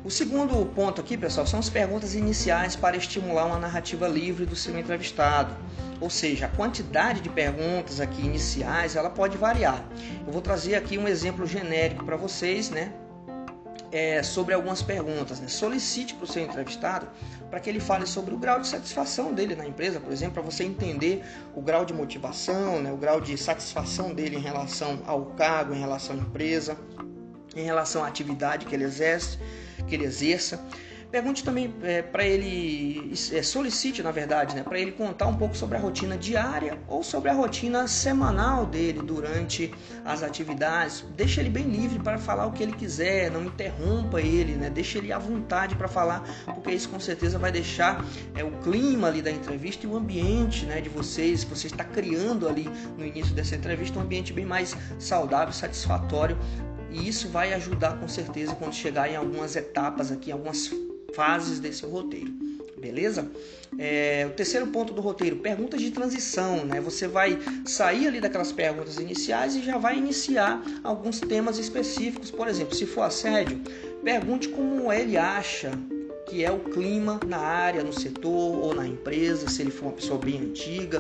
O 0.06 0.12
segundo 0.12 0.66
ponto 0.76 1.00
aqui, 1.00 1.18
pessoal, 1.18 1.48
são 1.48 1.60
as 1.60 1.70
perguntas 1.70 2.14
iniciais 2.14 2.76
para 2.76 2.98
estimular 2.98 3.46
uma 3.46 3.58
narrativa 3.58 4.06
livre 4.06 4.46
do 4.46 4.54
seu 4.54 4.78
entrevistado. 4.78 5.56
Ou 6.02 6.10
seja, 6.10 6.48
a 6.48 6.50
quantidade 6.50 7.22
de 7.22 7.30
perguntas 7.30 8.02
aqui 8.02 8.22
iniciais, 8.22 8.98
ela 8.98 9.10
pode 9.10 9.38
variar. 9.38 9.82
Eu 10.28 10.34
vou 10.34 10.42
trazer 10.42 10.76
aqui 10.76 10.98
um 10.98 11.08
exemplo 11.08 11.48
genérico 11.48 12.04
para 12.04 12.18
vocês, 12.18 12.70
né? 12.70 12.92
É, 13.94 14.22
sobre 14.22 14.54
algumas 14.54 14.82
perguntas. 14.82 15.40
Né? 15.40 15.48
Solicite 15.48 16.16
para 16.16 16.26
o 16.26 16.28
seu 16.28 16.44
entrevistado 16.44 17.08
para 17.50 17.62
que 17.62 17.70
ele 17.70 17.80
fale 17.80 18.06
sobre 18.06 18.34
o 18.34 18.38
grau 18.38 18.60
de 18.60 18.68
satisfação 18.68 19.34
dele 19.34 19.56
na 19.56 19.66
empresa, 19.66 20.02
por 20.02 20.12
exemplo, 20.12 20.34
para 20.34 20.44
você 20.44 20.66
entender 20.66 21.24
o 21.56 21.62
grau 21.62 21.86
de 21.86 21.94
motivação, 21.94 22.82
né? 22.82 22.92
o 22.92 22.98
grau 22.98 23.22
de 23.22 23.38
satisfação 23.38 24.14
dele 24.14 24.36
em 24.36 24.42
relação 24.42 25.02
ao 25.06 25.28
cargo, 25.28 25.74
em 25.74 25.80
relação 25.80 26.16
à 26.16 26.20
empresa, 26.20 26.76
em 27.56 27.64
relação 27.64 28.04
à 28.04 28.08
atividade 28.08 28.66
que 28.66 28.76
ele 28.76 28.84
exerce 28.84 29.38
que 29.88 29.96
ele 29.96 30.06
exerça. 30.06 30.60
Pergunte 31.14 31.44
também 31.44 31.72
é, 31.84 32.02
para 32.02 32.26
ele, 32.26 33.14
é, 33.32 33.44
solicite 33.44 34.02
na 34.02 34.10
verdade, 34.10 34.56
né, 34.56 34.64
para 34.64 34.80
ele 34.80 34.92
contar 34.92 35.28
um 35.28 35.36
pouco 35.36 35.56
sobre 35.56 35.78
a 35.78 35.80
rotina 35.80 36.18
diária 36.18 36.80
ou 36.88 37.04
sobre 37.04 37.30
a 37.30 37.34
rotina 37.36 37.88
semanal 37.88 38.66
dele 38.66 39.00
durante 39.00 39.72
as 40.04 40.24
atividades. 40.24 41.06
Deixe 41.16 41.40
ele 41.40 41.52
bem 41.52 41.66
livre 41.66 42.00
para 42.00 42.18
falar 42.18 42.48
o 42.48 42.52
que 42.52 42.64
ele 42.64 42.72
quiser, 42.72 43.30
não 43.30 43.44
interrompa 43.44 44.20
ele, 44.20 44.54
né, 44.54 44.72
deixe 44.72 44.98
ele 44.98 45.14
à 45.14 45.20
vontade 45.20 45.76
para 45.76 45.88
falar, 45.88 46.24
porque 46.46 46.72
isso 46.72 46.90
com 46.90 47.00
certeza 47.00 47.38
vai 47.38 47.52
deixar 47.52 48.04
é, 48.34 48.44
o 48.44 48.50
clima 48.64 49.08
ali 49.08 49.22
da 49.22 49.30
entrevista 49.30 49.86
e 49.86 49.90
o 49.90 49.96
ambiente 49.96 50.66
né, 50.66 50.82
de 50.82 50.90
vocês, 50.90 51.44
que 51.44 51.50
você 51.52 51.68
está 51.68 51.84
criando 51.84 52.50
ali 52.50 52.68
no 52.98 53.06
início 53.06 53.36
dessa 53.36 53.56
entrevista, 53.56 54.00
um 54.00 54.02
ambiente 54.02 54.34
bem 54.34 54.46
mais 54.46 54.76
saudável, 54.98 55.54
satisfatório 55.54 56.36
e 56.94 57.08
isso 57.08 57.28
vai 57.28 57.54
ajudar 57.54 58.00
com 58.00 58.08
certeza 58.08 58.56
quando 58.56 58.74
chegar 58.74 59.10
em 59.10 59.16
algumas 59.16 59.56
etapas 59.56 60.12
aqui, 60.12 60.32
algumas 60.32 60.72
fases 61.14 61.60
desse 61.60 61.86
roteiro. 61.86 62.32
Beleza? 62.80 63.32
É, 63.80 64.28
o 64.30 64.34
terceiro 64.36 64.68
ponto 64.68 64.94
do 64.94 65.02
roteiro, 65.02 65.38
perguntas 65.38 65.82
de 65.82 65.90
transição, 65.90 66.66
né? 66.66 66.80
Você 66.82 67.08
vai 67.08 67.40
sair 67.66 68.08
ali 68.08 68.20
daquelas 68.20 68.52
perguntas 68.52 68.98
iniciais 68.98 69.56
e 69.56 69.64
já 69.64 69.78
vai 69.78 69.98
iniciar 69.98 70.62
alguns 70.84 71.20
temas 71.20 71.58
específicos. 71.58 72.30
Por 72.30 72.48
exemplo, 72.48 72.76
se 72.76 72.86
for 72.86 73.02
assédio, 73.02 73.62
pergunte 74.04 74.50
como 74.50 74.92
ele 74.92 75.18
acha 75.18 75.72
que 76.34 76.44
é 76.44 76.52
o 76.52 76.58
clima 76.58 77.20
na 77.28 77.38
área, 77.38 77.84
no 77.84 77.94
setor 77.94 78.58
ou 78.58 78.74
na 78.74 78.88
empresa, 78.88 79.48
se 79.48 79.62
ele 79.62 79.70
for 79.70 79.86
uma 79.86 79.92
pessoa 79.92 80.18
bem 80.18 80.40
antiga. 80.40 81.00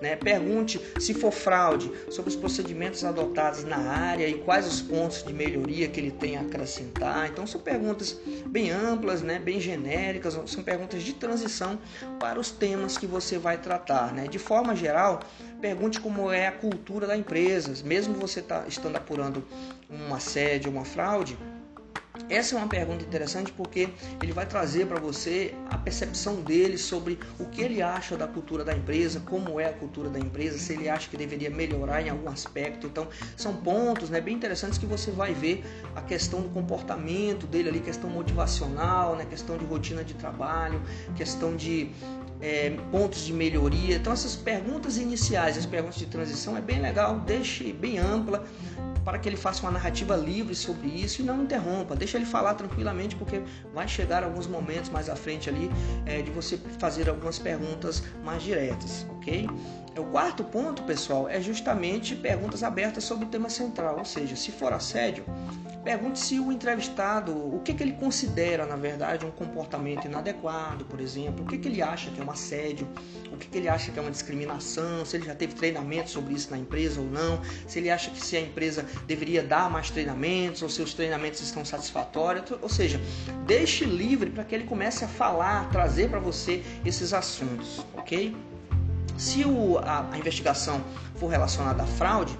Né? 0.00 0.16
Pergunte, 0.16 0.80
se 0.98 1.14
for 1.14 1.30
fraude, 1.30 1.88
sobre 2.10 2.30
os 2.30 2.34
procedimentos 2.34 3.04
adotados 3.04 3.62
na 3.62 3.76
área 3.76 4.26
e 4.26 4.34
quais 4.34 4.66
os 4.66 4.82
pontos 4.82 5.22
de 5.22 5.32
melhoria 5.32 5.86
que 5.86 6.00
ele 6.00 6.10
tem 6.10 6.36
a 6.36 6.40
acrescentar. 6.40 7.28
Então, 7.30 7.46
são 7.46 7.60
perguntas 7.60 8.18
bem 8.44 8.72
amplas, 8.72 9.22
né? 9.22 9.38
bem 9.38 9.60
genéricas, 9.60 10.36
são 10.46 10.64
perguntas 10.64 11.04
de 11.04 11.12
transição 11.12 11.78
para 12.18 12.40
os 12.40 12.50
temas 12.50 12.98
que 12.98 13.06
você 13.06 13.38
vai 13.38 13.58
tratar. 13.58 14.12
Né? 14.12 14.26
De 14.26 14.40
forma 14.40 14.74
geral, 14.74 15.20
pergunte 15.60 16.00
como 16.00 16.28
é 16.32 16.48
a 16.48 16.52
cultura 16.52 17.06
da 17.06 17.16
empresa. 17.16 17.72
Mesmo 17.84 18.14
você 18.14 18.42
tá, 18.42 18.64
estando 18.66 18.96
apurando 18.96 19.44
um 19.88 20.12
assédio, 20.12 20.72
uma 20.72 20.84
fraude, 20.84 21.38
essa 22.28 22.54
é 22.54 22.58
uma 22.58 22.68
pergunta 22.68 23.04
interessante 23.04 23.52
porque 23.52 23.88
ele 24.22 24.32
vai 24.32 24.46
trazer 24.46 24.86
para 24.86 25.00
você 25.00 25.54
a 25.70 25.78
percepção 25.78 26.36
dele 26.36 26.78
sobre 26.78 27.18
o 27.38 27.46
que 27.46 27.62
ele 27.62 27.82
acha 27.82 28.16
da 28.16 28.26
cultura 28.26 28.64
da 28.64 28.74
empresa, 28.74 29.20
como 29.20 29.60
é 29.60 29.66
a 29.66 29.72
cultura 29.72 30.08
da 30.08 30.18
empresa, 30.18 30.58
se 30.58 30.72
ele 30.72 30.88
acha 30.88 31.08
que 31.08 31.16
deveria 31.16 31.50
melhorar 31.50 32.02
em 32.02 32.08
algum 32.08 32.28
aspecto. 32.28 32.86
Então, 32.86 33.08
são 33.36 33.54
pontos 33.56 34.10
né, 34.10 34.20
bem 34.20 34.34
interessantes 34.34 34.78
que 34.78 34.86
você 34.86 35.10
vai 35.10 35.34
ver 35.34 35.64
a 35.94 36.00
questão 36.00 36.40
do 36.40 36.48
comportamento 36.48 37.46
dele 37.46 37.68
ali, 37.68 37.80
questão 37.80 38.08
motivacional, 38.08 39.16
né, 39.16 39.24
questão 39.24 39.56
de 39.56 39.64
rotina 39.64 40.04
de 40.04 40.14
trabalho, 40.14 40.82
questão 41.16 41.56
de 41.56 41.90
é, 42.40 42.70
pontos 42.90 43.24
de 43.24 43.32
melhoria. 43.32 43.96
Então, 43.96 44.12
essas 44.12 44.34
perguntas 44.34 44.96
iniciais, 44.96 45.56
as 45.56 45.64
perguntas 45.64 45.96
de 45.96 46.06
transição 46.06 46.56
é 46.56 46.60
bem 46.60 46.80
legal, 46.80 47.20
deixe 47.20 47.72
bem 47.72 47.98
ampla 47.98 48.44
para 49.04 49.18
que 49.18 49.28
ele 49.28 49.36
faça 49.36 49.62
uma 49.62 49.70
narrativa 49.70 50.16
livre 50.16 50.54
sobre 50.54 50.88
isso 50.88 51.22
e 51.22 51.24
não 51.24 51.42
interrompa. 51.42 51.94
Deixa 51.96 52.16
ele 52.16 52.26
falar 52.26 52.54
tranquilamente, 52.54 53.16
porque 53.16 53.42
vai 53.74 53.86
chegar 53.88 54.22
alguns 54.24 54.46
momentos 54.46 54.90
mais 54.90 55.08
à 55.08 55.16
frente 55.16 55.48
ali 55.48 55.70
é, 56.06 56.22
de 56.22 56.30
você 56.30 56.58
fazer 56.78 57.08
algumas 57.08 57.38
perguntas 57.38 58.02
mais 58.24 58.42
diretas, 58.42 59.06
ok? 59.10 59.48
O 59.98 60.04
quarto 60.04 60.42
ponto, 60.42 60.82
pessoal, 60.84 61.28
é 61.28 61.38
justamente 61.38 62.16
perguntas 62.16 62.62
abertas 62.62 63.04
sobre 63.04 63.26
o 63.26 63.28
tema 63.28 63.50
central, 63.50 63.98
ou 63.98 64.04
seja, 64.06 64.34
se 64.34 64.50
for 64.50 64.72
assédio, 64.72 65.22
pergunte 65.84 66.18
se 66.18 66.40
o 66.40 66.50
entrevistado, 66.50 67.32
o 67.32 67.60
que, 67.60 67.74
que 67.74 67.82
ele 67.82 67.92
considera, 67.92 68.64
na 68.64 68.76
verdade, 68.76 69.26
um 69.26 69.30
comportamento 69.30 70.06
inadequado, 70.06 70.86
por 70.86 70.98
exemplo, 70.98 71.44
o 71.44 71.46
que, 71.46 71.58
que 71.58 71.68
ele 71.68 71.82
acha 71.82 72.10
que 72.10 72.18
é 72.20 72.24
um 72.24 72.30
assédio, 72.30 72.88
o 73.30 73.36
que, 73.36 73.48
que 73.48 73.58
ele 73.58 73.68
acha 73.68 73.92
que 73.92 73.98
é 73.98 74.02
uma 74.02 74.10
discriminação, 74.10 75.04
se 75.04 75.18
ele 75.18 75.26
já 75.26 75.34
teve 75.34 75.54
treinamento 75.54 76.08
sobre 76.08 76.32
isso 76.32 76.50
na 76.50 76.56
empresa 76.56 76.98
ou 76.98 77.06
não, 77.06 77.42
se 77.66 77.78
ele 77.78 77.90
acha 77.90 78.10
que 78.10 78.20
se 78.24 78.34
a 78.34 78.40
empresa 78.40 78.86
deveria 79.06 79.42
dar 79.42 79.70
mais 79.70 79.90
treinamentos 79.90 80.62
ou 80.62 80.70
se 80.70 80.80
os 80.80 80.94
treinamentos 80.94 81.42
estão 81.42 81.66
satisfatórios, 81.66 82.50
ou 82.62 82.68
seja, 82.68 82.98
deixe 83.46 83.84
livre 83.84 84.30
para 84.30 84.42
que 84.42 84.54
ele 84.54 84.64
comece 84.64 85.04
a 85.04 85.08
falar, 85.08 85.68
trazer 85.70 86.08
para 86.08 86.18
você 86.18 86.62
esses 86.82 87.12
assuntos, 87.12 87.84
ok? 87.94 88.34
Se 89.22 89.44
o, 89.44 89.78
a, 89.78 90.10
a 90.10 90.18
investigação 90.18 90.82
for 91.14 91.28
relacionada 91.28 91.84
à 91.84 91.86
fraude, 91.86 92.36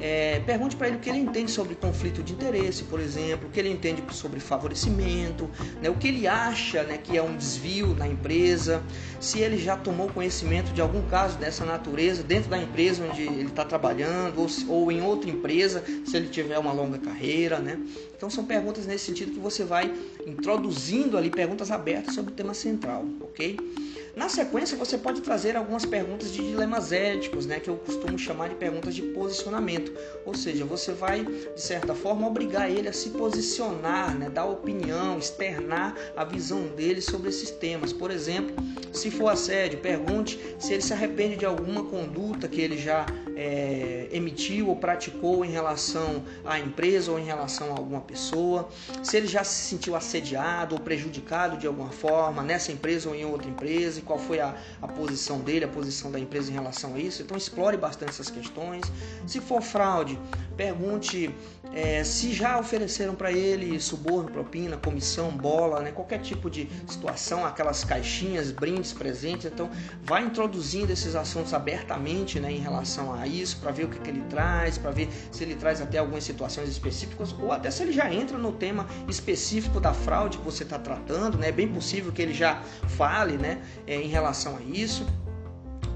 é, 0.00 0.40
pergunte 0.40 0.74
para 0.74 0.88
ele 0.88 0.96
o 0.96 0.98
que 0.98 1.08
ele 1.08 1.20
entende 1.20 1.48
sobre 1.48 1.76
conflito 1.76 2.24
de 2.24 2.32
interesse, 2.32 2.82
por 2.82 2.98
exemplo, 2.98 3.46
o 3.46 3.52
que 3.52 3.60
ele 3.60 3.70
entende 3.70 4.02
sobre 4.10 4.40
favorecimento, 4.40 5.48
né, 5.80 5.88
o 5.88 5.94
que 5.94 6.08
ele 6.08 6.26
acha 6.26 6.82
né, 6.82 6.98
que 6.98 7.16
é 7.16 7.22
um 7.22 7.36
desvio 7.36 7.94
na 7.94 8.08
empresa, 8.08 8.82
se 9.20 9.38
ele 9.38 9.56
já 9.56 9.76
tomou 9.76 10.08
conhecimento 10.08 10.72
de 10.72 10.80
algum 10.80 11.02
caso 11.02 11.38
dessa 11.38 11.64
natureza 11.64 12.24
dentro 12.24 12.50
da 12.50 12.58
empresa 12.58 13.04
onde 13.08 13.22
ele 13.22 13.44
está 13.44 13.64
trabalhando 13.64 14.40
ou, 14.40 14.48
ou, 14.68 14.90
em 14.90 15.02
outra 15.02 15.30
empresa, 15.30 15.84
se 16.04 16.16
ele 16.16 16.26
tiver 16.26 16.58
uma 16.58 16.72
longa 16.72 16.98
carreira. 16.98 17.60
Né? 17.60 17.78
Então 18.16 18.28
são 18.28 18.44
perguntas 18.44 18.86
nesse 18.86 19.06
sentido 19.06 19.30
que 19.30 19.38
você 19.38 19.62
vai 19.62 19.94
introduzindo 20.26 21.16
ali 21.16 21.30
perguntas 21.30 21.70
abertas 21.70 22.12
sobre 22.12 22.32
o 22.32 22.34
tema 22.34 22.54
central, 22.54 23.04
ok? 23.20 23.83
Na 24.16 24.28
sequência, 24.28 24.76
você 24.76 24.96
pode 24.96 25.22
trazer 25.22 25.56
algumas 25.56 25.84
perguntas 25.84 26.32
de 26.32 26.38
dilemas 26.38 26.92
éticos, 26.92 27.46
né, 27.46 27.58
que 27.58 27.68
eu 27.68 27.76
costumo 27.76 28.16
chamar 28.16 28.48
de 28.48 28.54
perguntas 28.54 28.94
de 28.94 29.02
posicionamento. 29.02 29.92
Ou 30.24 30.34
seja, 30.34 30.64
você 30.64 30.92
vai, 30.92 31.24
de 31.24 31.60
certa 31.60 31.96
forma, 31.96 32.28
obrigar 32.28 32.70
ele 32.70 32.88
a 32.88 32.92
se 32.92 33.10
posicionar, 33.10 34.16
né, 34.16 34.30
dar 34.30 34.44
opinião, 34.44 35.18
externar 35.18 35.96
a 36.16 36.24
visão 36.24 36.62
dele 36.68 37.00
sobre 37.00 37.28
esses 37.28 37.50
temas. 37.50 37.92
Por 37.92 38.12
exemplo, 38.12 38.54
se 38.92 39.10
for 39.10 39.28
assédio, 39.28 39.80
pergunte 39.80 40.38
se 40.60 40.72
ele 40.72 40.82
se 40.82 40.92
arrepende 40.92 41.36
de 41.36 41.44
alguma 41.44 41.82
conduta 41.82 42.46
que 42.46 42.60
ele 42.60 42.78
já 42.78 43.04
é, 43.34 44.06
emitiu 44.12 44.68
ou 44.68 44.76
praticou 44.76 45.44
em 45.44 45.50
relação 45.50 46.22
à 46.44 46.60
empresa 46.60 47.10
ou 47.10 47.18
em 47.18 47.24
relação 47.24 47.72
a 47.72 47.78
alguma 47.78 48.00
pessoa, 48.00 48.68
se 49.02 49.16
ele 49.16 49.26
já 49.26 49.42
se 49.42 49.70
sentiu 49.70 49.96
assediado 49.96 50.76
ou 50.76 50.80
prejudicado 50.80 51.56
de 51.56 51.66
alguma 51.66 51.90
forma 51.90 52.44
nessa 52.44 52.70
empresa 52.70 53.08
ou 53.08 53.14
em 53.16 53.24
outra 53.24 53.50
empresa 53.50 54.03
qual 54.04 54.18
foi 54.18 54.40
a, 54.40 54.54
a 54.80 54.88
posição 54.88 55.40
dele, 55.40 55.64
a 55.64 55.68
posição 55.68 56.10
da 56.10 56.18
empresa 56.18 56.50
em 56.50 56.54
relação 56.54 56.94
a 56.94 56.98
isso. 56.98 57.22
Então 57.22 57.36
explore 57.36 57.76
bastante 57.76 58.10
essas 58.10 58.30
questões. 58.30 58.82
Se 59.26 59.40
for 59.40 59.62
fraude, 59.62 60.18
pergunte 60.56 61.34
é, 61.72 62.04
se 62.04 62.32
já 62.32 62.58
ofereceram 62.58 63.14
para 63.14 63.32
ele 63.32 63.80
suborno, 63.80 64.30
propina, 64.30 64.76
comissão, 64.76 65.30
bola, 65.30 65.80
né? 65.80 65.90
qualquer 65.90 66.20
tipo 66.20 66.48
de 66.48 66.68
situação, 66.86 67.44
aquelas 67.44 67.82
caixinhas, 67.82 68.52
brindes, 68.52 68.92
presentes. 68.92 69.46
Então 69.46 69.68
vai 70.02 70.24
introduzindo 70.24 70.92
esses 70.92 71.16
assuntos 71.16 71.52
abertamente 71.52 72.38
né, 72.38 72.52
em 72.52 72.58
relação 72.58 73.12
a 73.12 73.26
isso, 73.26 73.58
para 73.58 73.72
ver 73.72 73.84
o 73.84 73.88
que, 73.88 73.98
que 73.98 74.08
ele 74.08 74.22
traz, 74.30 74.78
para 74.78 74.92
ver 74.92 75.08
se 75.32 75.42
ele 75.42 75.56
traz 75.56 75.80
até 75.80 75.98
algumas 75.98 76.22
situações 76.22 76.68
específicas 76.68 77.34
ou 77.40 77.50
até 77.50 77.70
se 77.70 77.82
ele 77.82 77.92
já 77.92 78.12
entra 78.12 78.38
no 78.38 78.52
tema 78.52 78.86
específico 79.08 79.80
da 79.80 79.92
fraude 79.92 80.38
que 80.38 80.44
você 80.44 80.62
está 80.62 80.78
tratando. 80.78 81.38
Né? 81.38 81.48
É 81.48 81.52
bem 81.52 81.66
possível 81.66 82.12
que 82.12 82.22
ele 82.22 82.34
já 82.34 82.62
fale 82.96 83.36
né, 83.36 83.60
é, 83.86 83.93
em 84.02 84.08
relação 84.08 84.56
a 84.56 84.62
isso. 84.62 85.06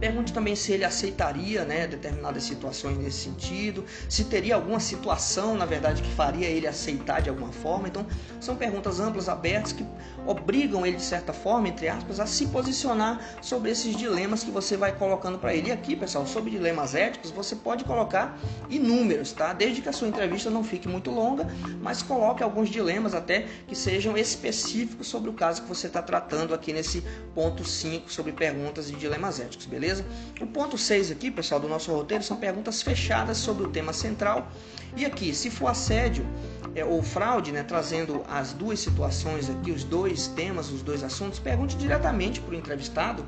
Pergunte 0.00 0.33
também 0.33 0.55
se 0.55 0.73
ele 0.73 0.85
aceitaria 0.85 1.64
né, 1.64 1.87
determinadas 1.88 2.45
situações 2.45 2.97
nesse 2.97 3.19
sentido, 3.19 3.85
se 4.09 4.25
teria 4.25 4.55
alguma 4.55 4.78
situação, 4.78 5.57
na 5.57 5.67
verdade, 5.67 6.02
que 6.02 6.11
faria 6.11 6.47
ele 6.47 6.69
aceitar 6.69 7.21
de 7.21 7.28
alguma 7.28 7.50
forma. 7.52 7.88
Então, 7.88 8.07
são 8.40 8.55
perguntas 8.55 9.00
amplas, 9.00 9.28
abertas, 9.28 9.73
que 9.73 9.85
obrigam 10.25 10.87
ele, 10.87 10.97
de 10.97 11.02
certa 11.02 11.33
forma, 11.33 11.69
entre 11.69 11.88
aspas, 11.88 12.21
a 12.21 12.26
se 12.26 12.47
posicionar 12.47 13.21
sobre 13.43 13.73
esses 13.73 13.97
dilemas 13.97 14.45
que 14.45 14.52
você 14.52 14.76
vai 14.76 14.93
colocando 14.97 15.37
para 15.37 15.52
ele. 15.52 15.69
E 15.69 15.73
aqui, 15.73 15.97
pessoal, 15.97 16.25
sobre 16.26 16.52
dilemas 16.52 16.95
éticos, 16.95 17.33
você 17.33 17.57
pode 17.57 17.83
colocar 17.83 18.38
inúmeros, 18.71 19.33
tá? 19.33 19.52
Desde 19.52 19.83
que 19.83 19.88
a 19.88 19.93
sua 19.93 20.07
entrevista 20.07 20.49
não 20.49 20.62
fique 20.62 20.87
muito 20.87 21.11
longa, 21.11 21.49
mas 21.83 22.02
coloque 22.02 22.40
alguns 22.40 22.69
dilemas 22.69 23.14
até 23.14 23.47
que 23.67 23.75
sejam 23.75 24.17
específicos 24.17 25.09
sobre 25.09 25.28
o 25.28 25.33
caso 25.33 25.62
que 25.62 25.69
você 25.69 25.88
está 25.88 26.00
tratando 26.00 26.55
aqui 26.55 26.73
nesse 26.73 27.02
ponto 27.35 27.64
5 27.64 28.12
sobre 28.12 28.31
perguntas 28.31 28.90
e 28.90 28.95
dilemas 28.95 29.40
éticos, 29.40 29.67
beleza? 29.67 29.88
Beleza? 29.88 30.04
O 30.40 30.47
ponto 30.47 30.76
6 30.76 31.11
aqui, 31.11 31.30
pessoal, 31.30 31.61
do 31.61 31.68
nosso 31.68 31.90
roteiro 31.92 32.23
são 32.23 32.37
perguntas 32.37 32.83
fechadas 32.83 33.38
sobre 33.38 33.64
o 33.64 33.68
tema 33.68 33.92
central. 33.92 34.50
E 34.97 35.04
aqui, 35.04 35.35
se 35.35 35.50
for 35.50 35.68
assédio 35.68 36.26
é, 36.75 36.85
ou 36.85 37.02
fraude, 37.02 37.52
né, 37.52 37.62
trazendo 37.62 38.23
as 38.28 38.52
duas 38.52 38.80
situações 38.80 39.49
aqui, 39.49 39.71
os 39.71 39.85
dois 39.85 40.28
temas, 40.28 40.71
os 40.71 40.83
dois 40.83 41.02
assuntos, 41.02 41.38
pergunte 41.38 41.76
diretamente 41.76 42.40
para 42.40 42.54
o 42.54 42.54
entrevistado 42.54 43.25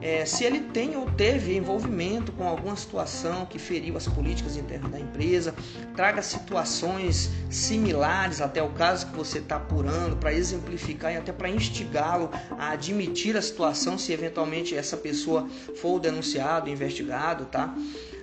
é, 0.00 0.24
se 0.24 0.44
ele 0.44 0.60
tem 0.60 0.96
ou 0.96 1.10
teve 1.10 1.56
envolvimento 1.56 2.32
com 2.32 2.46
alguma 2.46 2.76
situação 2.76 3.44
que 3.46 3.58
feriu 3.58 3.96
as 3.96 4.06
políticas 4.06 4.56
internas 4.56 4.90
da 4.90 5.00
empresa, 5.00 5.54
traga 5.96 6.22
situações 6.22 7.30
similares 7.50 8.40
até 8.40 8.62
o 8.62 8.70
caso 8.70 9.06
que 9.08 9.16
você 9.16 9.38
está 9.38 9.56
apurando 9.56 10.16
para 10.16 10.32
exemplificar 10.32 11.12
e 11.12 11.16
até 11.16 11.32
para 11.32 11.48
instigá-lo 11.48 12.30
a 12.58 12.70
admitir 12.70 13.36
a 13.36 13.42
situação 13.42 13.98
se 13.98 14.12
eventualmente 14.12 14.74
essa 14.74 14.96
pessoa 14.96 15.48
for 15.76 15.98
denunciado, 15.98 16.70
investigado, 16.70 17.46
tá? 17.46 17.74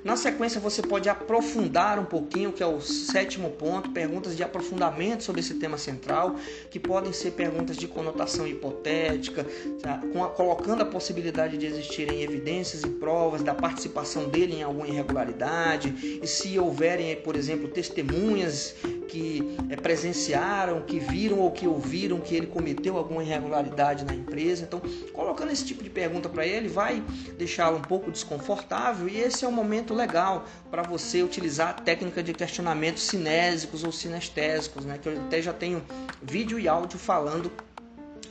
Na 0.05 0.15
sequência, 0.15 0.61
você 0.61 0.83
pode 0.83 1.09
aprofundar 1.09 1.97
um 1.97 2.05
pouquinho, 2.05 2.51
que 2.53 2.61
é 2.61 2.65
o 2.67 2.79
sétimo 2.79 3.49
ponto, 3.49 3.89
perguntas 3.89 4.37
de 4.37 4.43
aprofundamento 4.43 5.23
sobre 5.23 5.41
esse 5.41 5.55
tema 5.55 5.79
central, 5.79 6.35
que 6.69 6.79
podem 6.79 7.11
ser 7.11 7.31
perguntas 7.31 7.75
de 7.75 7.87
conotação 7.87 8.45
hipotética, 8.45 9.43
tá? 9.81 9.99
a, 9.99 10.27
colocando 10.27 10.83
a 10.83 10.85
possibilidade 10.85 11.57
de 11.57 11.65
existirem 11.65 12.21
evidências 12.21 12.83
e 12.83 12.87
provas 12.87 13.41
da 13.41 13.55
participação 13.55 14.29
dele 14.29 14.57
em 14.57 14.61
alguma 14.61 14.87
irregularidade, 14.87 16.19
e 16.21 16.27
se 16.27 16.59
houverem, 16.59 17.15
por 17.15 17.35
exemplo, 17.35 17.67
testemunhas 17.67 18.75
que 19.07 19.57
é, 19.69 19.75
presenciaram, 19.75 20.81
que 20.81 20.99
viram 20.99 21.39
ou 21.39 21.49
que 21.49 21.67
ouviram 21.67 22.19
que 22.19 22.35
ele 22.35 22.45
cometeu 22.45 22.97
alguma 22.97 23.23
irregularidade 23.23 24.05
na 24.05 24.13
empresa. 24.13 24.65
Então, 24.65 24.79
colocando 25.13 25.51
esse 25.51 25.65
tipo 25.65 25.83
de 25.83 25.89
pergunta 25.89 26.29
para 26.29 26.45
ele 26.45 26.67
vai 26.67 27.01
deixá-lo 27.37 27.77
um 27.77 27.81
pouco 27.81 28.11
desconfortável 28.11 29.07
e 29.07 29.17
esse 29.17 29.45
é 29.45 29.47
um 29.47 29.51
momento 29.51 29.94
legal 29.95 30.45
para 30.69 30.83
você 30.83 31.23
utilizar 31.23 31.69
a 31.69 31.73
técnica 31.73 32.21
de 32.21 32.33
questionamentos 32.33 33.03
cinésicos 33.03 33.83
ou 33.83 33.91
sinestésicos, 33.91 34.85
né? 34.85 34.99
Que 35.01 35.09
eu 35.09 35.19
até 35.21 35.41
já 35.41 35.53
tenho 35.53 35.83
vídeo 36.21 36.59
e 36.59 36.67
áudio 36.67 36.99
falando 36.99 37.51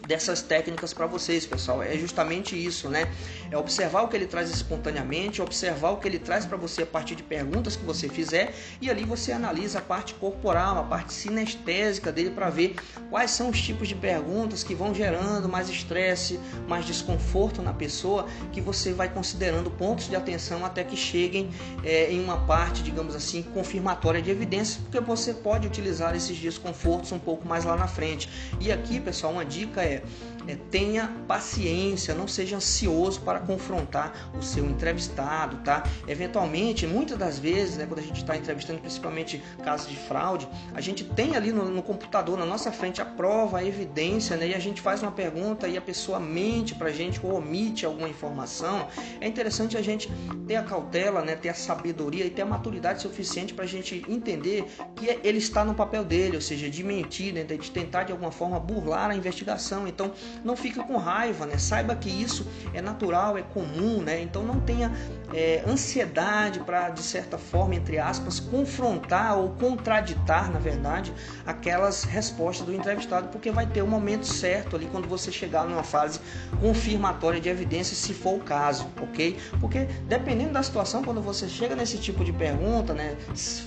dessas 0.06 0.42
técnicas 0.42 0.92
para 0.92 1.06
vocês, 1.06 1.46
pessoal. 1.46 1.82
É 1.82 1.96
justamente 1.96 2.54
isso, 2.54 2.88
né? 2.88 3.10
É 3.50 3.56
observar 3.56 4.02
o 4.02 4.08
que 4.08 4.16
ele 4.16 4.26
traz 4.26 4.50
espontaneamente, 4.50 5.40
observar 5.40 5.90
o 5.90 5.96
que 5.96 6.08
ele 6.08 6.18
traz 6.18 6.44
para 6.44 6.56
você 6.56 6.82
a 6.82 6.86
partir 6.86 7.14
de 7.14 7.22
perguntas 7.22 7.76
que 7.76 7.84
você 7.84 8.08
fizer 8.08 8.54
e 8.80 8.90
ali 8.90 9.04
você 9.04 9.32
analisa 9.32 9.78
a 9.78 9.82
parte 9.82 10.14
corporal, 10.14 10.78
a 10.78 10.82
parte 10.82 11.12
sinestésica 11.12 12.12
dele 12.12 12.30
para 12.30 12.50
ver 12.50 12.76
quais 13.10 13.30
são 13.30 13.50
os 13.50 13.60
tipos 13.60 13.88
de 13.88 13.94
perguntas 13.94 14.62
que 14.62 14.74
vão 14.74 14.94
gerando 14.94 15.48
mais 15.48 15.68
estresse, 15.68 16.38
mais 16.68 16.84
desconforto 16.84 17.62
na 17.62 17.72
pessoa, 17.72 18.26
que 18.52 18.60
você 18.60 18.92
vai 18.92 19.08
considerando 19.08 19.70
pontos 19.70 20.08
de 20.08 20.16
atenção 20.16 20.64
até 20.64 20.84
que 20.84 20.96
cheguem 20.96 21.50
é, 21.82 22.10
em 22.12 22.22
uma 22.22 22.38
parte, 22.38 22.82
digamos 22.82 23.14
assim, 23.14 23.42
confirmatória 23.42 24.20
de 24.20 24.30
evidências, 24.30 24.78
porque 24.78 25.00
você 25.00 25.32
pode 25.32 25.66
utilizar 25.66 26.14
esses 26.14 26.36
desconfortos 26.38 27.12
um 27.12 27.18
pouco 27.18 27.46
mais 27.46 27.64
lá 27.64 27.76
na 27.76 27.86
frente. 27.86 28.28
E 28.60 28.70
aqui, 28.70 29.00
pessoal, 29.00 29.32
uma 29.32 29.44
dica 29.44 29.82
é 29.82 29.93
it. 29.94 30.33
É, 30.46 30.56
tenha 30.70 31.10
paciência, 31.26 32.14
não 32.14 32.28
seja 32.28 32.56
ansioso 32.56 33.20
para 33.20 33.40
confrontar 33.40 34.30
o 34.38 34.42
seu 34.42 34.64
entrevistado, 34.64 35.58
tá? 35.58 35.84
Eventualmente, 36.06 36.86
muitas 36.86 37.18
das 37.18 37.38
vezes, 37.38 37.76
né, 37.76 37.86
quando 37.86 38.00
a 38.00 38.02
gente 38.02 38.20
está 38.20 38.36
entrevistando, 38.36 38.80
principalmente 38.80 39.42
casos 39.62 39.88
de 39.88 39.96
fraude, 39.96 40.48
a 40.74 40.80
gente 40.80 41.04
tem 41.04 41.36
ali 41.36 41.52
no, 41.52 41.64
no, 41.66 41.82
computador, 41.82 42.38
na 42.38 42.46
nossa 42.46 42.72
frente, 42.72 43.00
a 43.00 43.04
prova, 43.04 43.58
a 43.58 43.64
evidência, 43.64 44.36
né? 44.36 44.48
E 44.48 44.54
a 44.54 44.58
gente 44.58 44.80
faz 44.80 45.02
uma 45.02 45.12
pergunta 45.12 45.68
e 45.68 45.76
a 45.76 45.80
pessoa 45.80 46.20
mente 46.20 46.74
para 46.74 46.88
a 46.88 46.92
gente 46.92 47.20
ou 47.24 47.34
omite 47.34 47.86
alguma 47.86 48.08
informação. 48.08 48.88
É 49.20 49.26
interessante 49.26 49.76
a 49.76 49.82
gente 49.82 50.10
ter 50.46 50.56
a 50.56 50.62
cautela, 50.62 51.22
né, 51.22 51.36
ter 51.36 51.48
a 51.48 51.54
sabedoria 51.54 52.24
e 52.24 52.30
ter 52.30 52.42
a 52.42 52.46
maturidade 52.46 53.02
suficiente 53.02 53.54
para 53.54 53.64
a 53.64 53.68
gente 53.68 54.04
entender 54.08 54.66
que 54.96 55.18
ele 55.22 55.38
está 55.38 55.64
no 55.64 55.74
papel 55.74 56.04
dele, 56.04 56.36
ou 56.36 56.42
seja, 56.42 56.68
de 56.68 56.82
mentir, 56.82 57.32
né, 57.32 57.44
de 57.44 57.70
tentar 57.70 58.04
de 58.04 58.12
alguma 58.12 58.30
forma 58.30 58.58
burlar 58.58 59.10
a 59.10 59.16
investigação. 59.16 59.86
Então, 59.86 60.12
não 60.44 60.56
fique 60.56 60.78
com 60.80 60.96
raiva, 60.96 61.46
né? 61.46 61.58
Saiba 61.58 61.94
que 61.94 62.08
isso 62.08 62.46
é 62.72 62.80
natural, 62.80 63.36
é 63.38 63.42
comum, 63.42 64.00
né? 64.02 64.20
Então 64.20 64.42
não 64.42 64.60
tenha 64.60 64.92
é, 65.32 65.62
ansiedade 65.66 66.60
para, 66.60 66.90
de 66.90 67.02
certa 67.02 67.36
forma, 67.38 67.74
entre 67.74 67.98
aspas, 67.98 68.40
confrontar 68.40 69.38
ou 69.38 69.50
contraditar, 69.50 70.50
na 70.50 70.58
verdade, 70.58 71.12
aquelas 71.46 72.04
respostas 72.04 72.66
do 72.66 72.74
entrevistado, 72.74 73.28
porque 73.28 73.50
vai 73.50 73.66
ter 73.66 73.82
o 73.82 73.84
um 73.84 73.88
momento 73.88 74.26
certo 74.26 74.76
ali 74.76 74.86
quando 74.86 75.08
você 75.08 75.30
chegar 75.32 75.64
numa 75.64 75.82
fase 75.82 76.20
confirmatória 76.60 77.40
de 77.40 77.48
evidência, 77.48 77.96
se 77.96 78.14
for 78.14 78.36
o 78.36 78.40
caso, 78.40 78.86
ok? 79.00 79.36
Porque 79.60 79.84
dependendo 80.06 80.52
da 80.52 80.62
situação, 80.62 81.02
quando 81.02 81.20
você 81.20 81.48
chega 81.48 81.74
nesse 81.74 81.98
tipo 81.98 82.24
de 82.24 82.32
pergunta, 82.32 82.94
né, 82.94 83.16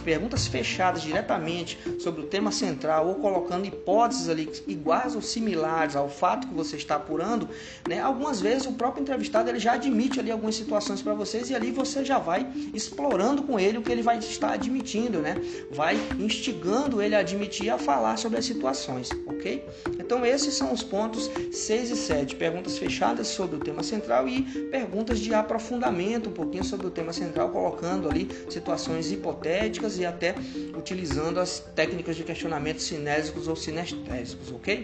perguntas 0.03 0.47
fechadas 0.47 1.01
diretamente 1.01 1.77
sobre 1.99 2.21
o 2.21 2.25
tema 2.25 2.51
central 2.51 3.07
ou 3.07 3.15
colocando 3.15 3.65
hipóteses 3.65 4.29
ali 4.29 4.49
iguais 4.67 5.15
ou 5.15 5.21
similares 5.21 5.95
ao 5.95 6.09
fato 6.09 6.47
que 6.47 6.53
você 6.57 6.75
está 6.75 6.95
apurando, 6.95 7.47
né, 7.87 8.01
algumas 8.01 8.41
vezes 8.41 8.67
o 8.67 8.73
próprio 8.73 9.01
entrevistado 9.01 9.49
ele 9.49 9.59
já 9.59 9.73
admite 9.73 10.19
ali 10.19 10.31
algumas 10.31 10.55
situações 10.55 11.01
para 11.01 11.13
vocês 11.13 11.49
e 11.49 11.55
ali 11.55 11.71
você 11.71 12.03
já 12.03 12.19
vai 12.19 12.47
explorando 12.73 13.43
com 13.43 13.59
ele 13.59 13.77
o 13.77 13.81
que 13.81 13.91
ele 13.91 14.01
vai 14.01 14.17
estar 14.17 14.53
admitindo, 14.53 15.19
né? 15.19 15.35
Vai 15.71 15.97
instigando 16.19 17.01
ele 17.01 17.15
a 17.15 17.19
admitir 17.19 17.69
a 17.69 17.77
falar 17.77 18.17
sobre 18.17 18.39
as 18.39 18.45
situações, 18.45 19.09
ok? 19.25 19.63
Então 19.99 20.25
esses 20.25 20.53
são 20.53 20.73
os 20.73 20.83
pontos 20.83 21.29
6 21.51 21.91
e 21.91 21.95
7, 21.95 22.35
perguntas 22.35 22.77
fechadas 22.77 23.27
sobre 23.27 23.55
o 23.55 23.59
tema 23.59 23.83
central 23.83 24.27
e 24.27 24.41
perguntas 24.69 25.19
de 25.19 25.33
aprofundamento 25.33 26.29
um 26.29 26.33
pouquinho 26.33 26.63
sobre 26.63 26.87
o 26.87 26.91
tema 26.91 27.13
central, 27.13 27.49
colocando 27.49 28.09
ali 28.09 28.29
situações 28.49 29.11
hipotéticas 29.11 29.97
e 29.97 30.05
até 30.05 30.35
utilizando 30.75 31.39
as 31.39 31.59
técnicas 31.75 32.15
de 32.15 32.23
questionamento 32.23 32.81
cinésicos 32.81 33.47
ou 33.47 33.55
sinestésicos, 33.55 34.51
ok? 34.51 34.83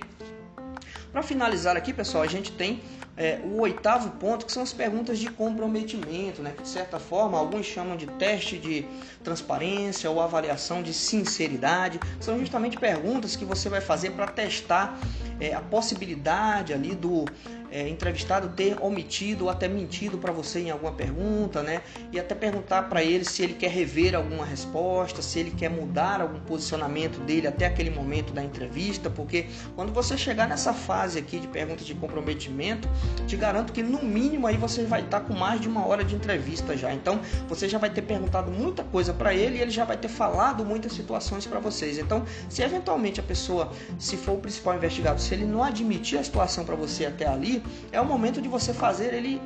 Para 1.13 1.21
finalizar 1.21 1.77
aqui, 1.77 1.93
pessoal, 1.93 2.23
a 2.23 2.27
gente 2.27 2.51
tem 2.51 2.81
é, 3.15 3.39
o 3.43 3.61
oitavo 3.61 4.09
ponto, 4.11 4.45
que 4.45 4.51
são 4.51 4.63
as 4.63 4.73
perguntas 4.73 5.19
de 5.19 5.29
comprometimento, 5.29 6.41
né? 6.41 6.53
que 6.55 6.63
de 6.63 6.69
certa 6.69 6.99
forma 6.99 7.37
alguns 7.37 7.65
chamam 7.65 7.95
de 7.95 8.07
teste 8.07 8.57
de 8.57 8.85
transparência 9.23 10.09
ou 10.09 10.19
avaliação 10.19 10.81
de 10.81 10.93
sinceridade. 10.93 11.99
São 12.19 12.39
justamente 12.39 12.77
perguntas 12.77 13.35
que 13.35 13.45
você 13.45 13.69
vai 13.69 13.81
fazer 13.81 14.11
para 14.11 14.27
testar 14.27 14.97
é, 15.39 15.53
a 15.53 15.61
possibilidade 15.61 16.73
ali 16.73 16.95
do 16.95 17.25
é, 17.73 17.89
entrevistado 17.89 18.49
ter 18.49 18.77
omitido 18.79 19.45
ou 19.45 19.49
até 19.49 19.67
mentido 19.67 20.19
para 20.19 20.31
você 20.31 20.59
em 20.59 20.69
alguma 20.69 20.91
pergunta, 20.91 21.63
né? 21.63 21.81
E 22.11 22.19
até 22.19 22.35
perguntar 22.35 22.83
para 22.83 23.03
ele 23.03 23.25
se 23.25 23.41
ele 23.41 23.55
quer 23.55 23.71
rever 23.71 24.13
alguma 24.13 24.45
resposta, 24.45 25.23
se 25.23 25.39
ele 25.39 25.49
quer 25.49 25.69
mudar 25.69 26.21
algum 26.21 26.39
posicionamento 26.41 27.19
dele 27.21 27.47
até 27.47 27.65
aquele 27.65 27.89
momento 27.89 28.31
da 28.31 28.43
entrevista, 28.43 29.09
porque 29.09 29.47
quando 29.75 29.91
você 29.91 30.15
chegar 30.15 30.47
nessa 30.47 30.71
fase 30.71 31.17
aqui 31.17 31.39
de 31.39 31.47
perguntas 31.47 31.83
de 31.83 31.95
comprometimento, 31.95 32.87
te 33.27 33.35
garanto 33.35 33.73
que 33.73 33.81
no 33.81 34.03
mínimo 34.03 34.47
aí 34.47 34.57
você 34.57 34.83
vai 34.83 35.01
estar 35.01 35.21
tá 35.21 35.25
com 35.25 35.33
mais 35.33 35.59
de 35.59 35.67
uma 35.67 35.85
hora 35.85 36.03
de 36.03 36.15
entrevista 36.15 36.75
já. 36.77 36.93
Então 36.93 37.19
você 37.47 37.67
já 37.67 37.77
vai 37.77 37.89
ter 37.89 38.01
perguntado 38.01 38.51
muita 38.51 38.83
coisa 38.83 39.13
para 39.13 39.33
ele 39.33 39.57
e 39.57 39.61
ele 39.61 39.71
já 39.71 39.85
vai 39.85 39.97
ter 39.97 40.07
falado 40.07 40.65
muitas 40.65 40.93
situações 40.93 41.45
para 41.45 41.59
vocês. 41.59 41.97
Então, 41.97 42.23
se 42.49 42.61
eventualmente 42.61 43.19
a 43.19 43.23
pessoa, 43.23 43.71
se 43.97 44.17
for 44.17 44.33
o 44.33 44.37
principal 44.37 44.75
investigado, 44.75 45.19
se 45.19 45.33
ele 45.33 45.45
não 45.45 45.63
admitir 45.63 46.19
a 46.19 46.23
situação 46.23 46.63
para 46.65 46.75
você 46.75 47.05
até 47.05 47.27
ali, 47.27 47.63
é 47.91 47.99
o 47.99 48.05
momento 48.05 48.41
de 48.41 48.47
você 48.47 48.73
fazer 48.73 49.13
ele 49.13 49.41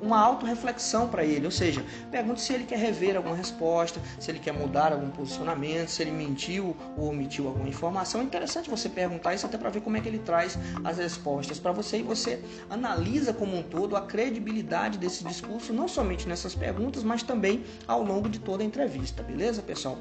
uma 0.00 0.18
autorreflexão 0.18 1.08
para 1.08 1.24
ele, 1.24 1.44
ou 1.44 1.50
seja, 1.50 1.84
pergunte 2.10 2.40
se 2.40 2.52
ele 2.52 2.64
quer 2.64 2.78
rever 2.78 3.16
alguma 3.16 3.36
resposta, 3.36 4.00
se 4.18 4.30
ele 4.30 4.38
quer 4.38 4.52
mudar 4.52 4.92
algum 4.92 5.10
posicionamento, 5.10 5.88
se 5.88 6.02
ele 6.02 6.10
mentiu 6.10 6.76
ou 6.96 7.10
omitiu 7.10 7.46
alguma 7.46 7.68
informação. 7.68 8.20
É 8.20 8.24
interessante 8.24 8.70
você 8.70 8.88
perguntar 8.88 9.34
isso 9.34 9.46
até 9.46 9.58
para 9.58 9.70
ver 9.70 9.80
como 9.80 9.96
é 9.96 10.00
que 10.00 10.08
ele 10.08 10.18
traz 10.18 10.58
as 10.84 10.98
respostas 10.98 11.58
para 11.58 11.72
você 11.72 11.98
e 11.98 12.02
você 12.02 12.42
analisa 12.68 13.32
como 13.32 13.56
um 13.56 13.62
todo 13.62 13.96
a 13.96 14.02
credibilidade 14.02 14.98
desse 14.98 15.24
discurso, 15.24 15.72
não 15.72 15.88
somente 15.88 16.28
nessas 16.28 16.54
perguntas, 16.54 17.02
mas 17.02 17.22
também 17.22 17.64
ao 17.86 18.02
longo 18.02 18.28
de 18.28 18.38
toda 18.38 18.62
a 18.62 18.66
entrevista, 18.66 19.22
beleza, 19.22 19.62
pessoal? 19.62 19.98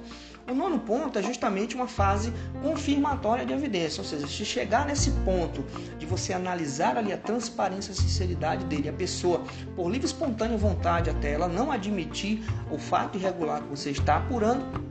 O 0.49 0.55
nono 0.55 0.79
ponto 0.79 1.19
é 1.19 1.21
justamente 1.21 1.75
uma 1.75 1.87
fase 1.87 2.33
confirmatória 2.63 3.45
de 3.45 3.53
evidência, 3.53 4.01
ou 4.01 4.07
seja, 4.07 4.25
se 4.25 4.43
chegar 4.43 4.85
nesse 4.87 5.11
ponto 5.23 5.63
de 5.99 6.07
você 6.07 6.33
analisar 6.33 6.97
ali 6.97 7.13
a 7.13 7.17
transparência 7.17 7.91
e 7.91 7.93
a 7.93 7.95
sinceridade 7.95 8.65
dele, 8.65 8.89
a 8.89 8.93
pessoa, 8.93 9.43
por 9.75 9.87
livre 9.89 10.07
e 10.07 10.11
espontânea 10.11 10.57
vontade 10.57 11.09
até 11.09 11.33
ela 11.33 11.47
não 11.47 11.71
admitir 11.71 12.43
o 12.71 12.79
fato 12.79 13.15
irregular 13.15 13.61
que 13.61 13.69
você 13.69 13.91
está 13.91 14.17
apurando, 14.17 14.88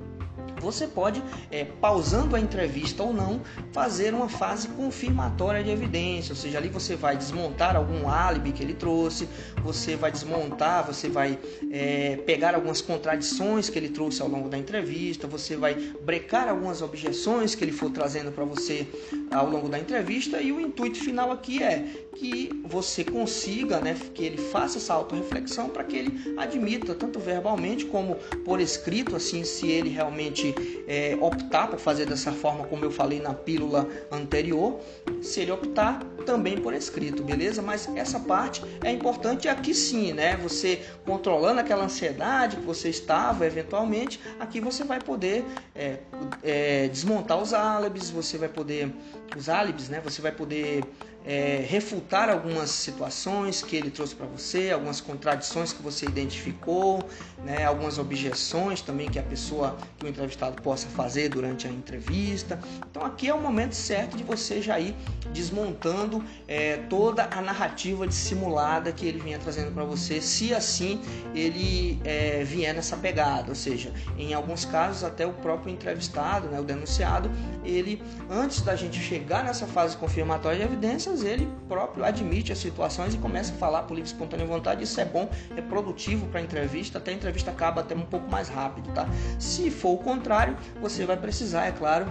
você 0.61 0.87
pode, 0.87 1.23
é, 1.51 1.65
pausando 1.65 2.37
a 2.37 2.41
entrevista 2.41 3.03
ou 3.03 3.13
não, 3.13 3.41
fazer 3.73 4.15
uma 4.15 4.29
fase 4.29 4.69
confirmatória 4.69 5.63
de 5.63 5.71
evidência, 5.71 6.33
ou 6.33 6.37
seja, 6.37 6.59
ali 6.59 6.69
você 6.69 6.97
vai 6.97 7.17
desmontar 7.17 7.77
algum 7.77 8.09
álibi 8.09 8.53
que 8.53 8.63
ele 8.63 8.75
trouxe, 8.75 9.29
você 9.63 9.97
vai 9.97 10.11
desmontar, 10.11 10.87
você 10.87 11.09
vai 11.09 11.39
é, 11.71 12.17
pegar 12.27 12.55
algumas 12.55 12.81
contradições 12.81 13.69
que 13.69 13.79
ele 13.79 13.89
trouxe 13.89 14.23
ao 14.23 14.29
longo 14.29 14.49
da 14.49 14.59
entrevista, 14.59 15.27
você 15.27 15.57
vai 15.57 15.75
brecar 16.03 16.49
algumas 16.49 16.83
objeções 16.83 17.55
que 17.55 17.65
ele 17.65 17.73
for 17.73 17.91
trazendo 17.91 18.33
para 18.33 18.45
você 18.45 18.87
ao 19.31 19.49
longo 19.49 19.69
da 19.69 19.79
entrevista 19.79 20.41
e 20.41 20.53
o 20.53 20.61
intuito 20.61 20.99
final 20.99 21.31
aqui 21.31 21.63
é 21.63 22.08
que 22.19 22.51
você 22.65 23.05
consiga, 23.05 23.81
né, 23.81 23.97
que 24.13 24.25
ele 24.25 24.39
faça 24.39 24.79
essa 24.79 24.93
autorreflexão 24.93 25.69
para 25.69 25.85
que 25.85 25.97
ele 25.97 26.35
admita, 26.37 26.95
tanto 26.95 27.21
verbalmente 27.21 27.87
como 27.87 28.17
por 28.45 28.61
escrito, 28.61 29.15
assim, 29.15 29.45
se 29.45 29.69
ele 29.69 29.89
realmente 29.89 30.55
é, 30.89 31.17
optar 31.21 31.69
por 31.69 31.79
fazer 31.79 32.07
dessa 32.07 32.33
forma, 32.33 32.67
como 32.67 32.85
eu 32.85 32.91
falei 32.91 33.21
na 33.21 33.33
pílula 33.33 33.89
anterior, 34.11 34.81
se 35.23 35.41
ele 35.41 35.53
optar 35.53 36.03
também 36.27 36.59
por 36.59 36.75
escrito, 36.75 37.23
beleza? 37.23 37.63
Mas 37.63 37.89
essa 37.95 38.19
parte 38.19 38.63
é 38.83 38.91
importante 38.91 39.49
aqui 39.49 39.73
sim, 39.73 40.13
né? 40.13 40.37
Você 40.39 40.83
controlando 41.07 41.61
aquela 41.61 41.85
ansiedade 41.85 42.57
que 42.57 42.63
você 42.63 42.89
estava 42.89 43.47
eventualmente, 43.47 44.21
aqui 44.39 44.61
você 44.61 44.85
vai 44.85 45.01
poder 45.01 45.45
é, 45.75 45.99
é, 46.43 46.89
desmontar 46.89 47.41
os 47.41 47.55
álibis, 47.55 48.11
você 48.11 48.37
vai 48.37 48.49
poder 48.49 48.93
os 49.37 49.49
álibis, 49.49 49.89
né? 49.89 50.01
Você 50.01 50.23
vai 50.23 50.33
poder 50.33 50.85
é, 51.29 51.63
refutar 51.69 52.31
algumas 52.31 52.71
situações 52.71 53.63
que 53.63 53.77
ele 53.77 53.91
trouxe 53.91 54.15
para 54.15 54.27
você, 54.27 54.71
algumas 54.71 54.99
contradições 55.01 55.75
que 55.75 55.83
você 55.83 56.07
identificou, 56.07 57.07
né, 57.45 57.67
algumas 57.67 57.99
objeções 57.99 58.81
também 58.81 59.11
que 59.11 59.19
a 59.19 59.23
pessoa, 59.23 59.77
que 59.99 60.07
o 60.07 60.09
entrevistado 60.09 60.63
possa 60.63 60.89
fazer 60.89 61.29
durante 61.29 61.67
a 61.67 61.71
entrevista. 61.71 62.59
Então 62.91 63.05
aqui 63.05 63.29
é 63.29 63.35
o 63.35 63.41
momento 63.41 63.75
certo 63.75 64.17
de 64.17 64.25
você 64.25 64.63
já 64.63 64.81
ir 64.81 64.95
desmontando 65.31 66.25
é, 66.47 66.79
toda 66.89 67.29
a 67.31 67.43
narrativa 67.43 68.07
dissimulada 68.07 68.91
que 68.91 69.07
ele 69.07 69.21
vinha 69.21 69.39
trazendo 69.39 69.73
para 69.73 69.85
você, 69.85 70.23
se 70.23 70.55
assim 70.55 71.01
ele 71.35 72.01
é, 72.05 72.43
vier 72.43 72.75
nessa 72.75 72.97
pegada. 72.97 73.51
Ou 73.51 73.55
seja, 73.55 73.93
em 74.17 74.33
alguns 74.33 74.65
casos 74.65 75.05
até 75.05 75.27
o 75.27 75.33
próprio 75.35 75.71
entrevistado, 75.71 76.49
né, 76.49 76.59
o 76.59 76.65
denunciado, 76.65 77.31
ele 77.65 78.03
antes 78.31 78.63
da 78.63 78.75
gente 78.75 78.99
chegar 78.99 79.18
nessa 79.43 79.67
fase 79.67 79.97
confirmatória 79.97 80.59
de 80.59 80.65
evidências 80.65 81.23
ele 81.23 81.49
próprio 81.69 82.05
admite 82.05 82.53
as 82.53 82.59
situações 82.59 83.15
e 83.15 83.19
começa 83.19 83.53
a 83.53 83.57
falar 83.57 83.83
por 83.83 83.95
livre 83.95 84.11
espontânea 84.11 84.47
vontade. 84.47 84.85
Isso 84.85 85.01
é 85.01 85.05
bom, 85.05 85.29
é 85.57 85.61
produtivo 85.61 86.27
para 86.27 86.41
a 86.41 86.43
entrevista, 86.43 86.99
até 86.99 87.11
a 87.11 87.15
entrevista 87.15 87.51
acaba 87.51 87.81
até 87.81 87.95
um 87.95 88.03
pouco 88.03 88.31
mais 88.31 88.49
rápido, 88.49 88.93
tá? 88.93 89.09
Se 89.39 89.71
for 89.71 89.95
o 89.95 89.99
contrário, 89.99 90.57
você 90.81 91.05
vai 91.05 91.17
precisar, 91.17 91.67
é 91.67 91.73
claro, 91.73 92.07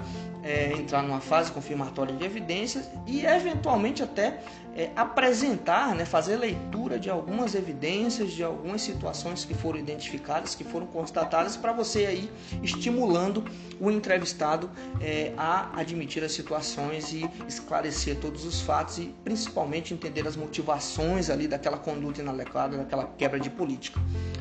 é, 0.47 0.71
entrar 0.71 1.03
numa 1.03 1.19
fase 1.19 1.51
confirmatória 1.51 2.15
de 2.15 2.23
evidências 2.23 2.89
e 3.05 3.25
eventualmente 3.25 4.01
até 4.01 4.39
é, 4.73 4.89
apresentar, 4.95 5.93
né, 5.93 6.05
fazer 6.05 6.38
leitura 6.38 6.97
de 6.97 7.10
algumas 7.10 7.53
evidências, 7.53 8.31
de 8.31 8.43
algumas 8.43 8.81
situações 8.81 9.43
que 9.43 9.53
foram 9.53 9.77
identificadas, 9.77 10.55
que 10.55 10.63
foram 10.63 10.88
constatadas, 10.88 11.57
para 11.57 11.73
você 11.73 12.05
aí 12.05 12.31
estimulando 12.63 13.43
o 13.77 13.91
entrevistado 13.91 14.69
é, 15.01 15.33
a 15.36 15.77
admitir 15.77 16.23
as 16.23 16.31
situações 16.31 17.12
e 17.12 17.29
esclarecer 17.45 18.15
todos 18.17 18.45
os 18.45 18.62
fatos 18.62 18.99
e 18.99 19.13
principalmente 19.25 19.93
entender 19.93 20.25
as 20.25 20.38
motivações 20.38 21.29
ali 21.29 21.45
daquela 21.47 21.77
conduta 21.77 22.21
inadequada, 22.21 22.77
daquela 22.77 23.05
quebra 23.17 23.39
de 23.39 23.49
política. 23.49 23.99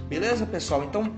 Beleza, 0.08 0.46
pessoal? 0.46 0.84
Então 0.84 1.12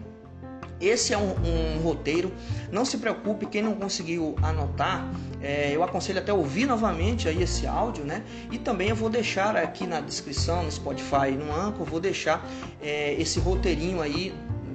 esse 0.81 1.13
é 1.13 1.19
um, 1.19 1.35
um, 1.45 1.81
roteiro. 1.81 2.33
Não 2.71 2.85
se 2.85 2.99
preocupe, 2.99 3.47
quem 3.47 3.63
não 3.63 3.75
conseguiu 3.75 4.37
anotar, 4.43 5.11
é, 5.41 5.75
eu 5.75 5.83
aconselho 5.83 6.19
até 6.19 6.33
ouvir 6.33 6.67
novamente 6.67 7.29
aí 7.29 7.43
esse 7.43 7.67
áudio, 7.67 8.05
né? 8.05 8.23
E 8.51 8.59
também 8.59 8.89
eu 8.89 8.97
vou 8.97 9.11
deixar 9.11 9.57
aqui 9.57 9.87
na 9.87 10.01
descrição, 10.01 10.63
no 10.63 10.71
Spotify, 10.71 11.31
no 11.37 11.53
Anchor, 11.53 11.85
vou 11.85 12.01
deixar 12.01 12.47
é, 12.81 13.15
esse 13.15 13.39
roteirinho 13.39 14.01
aí. 14.01 14.35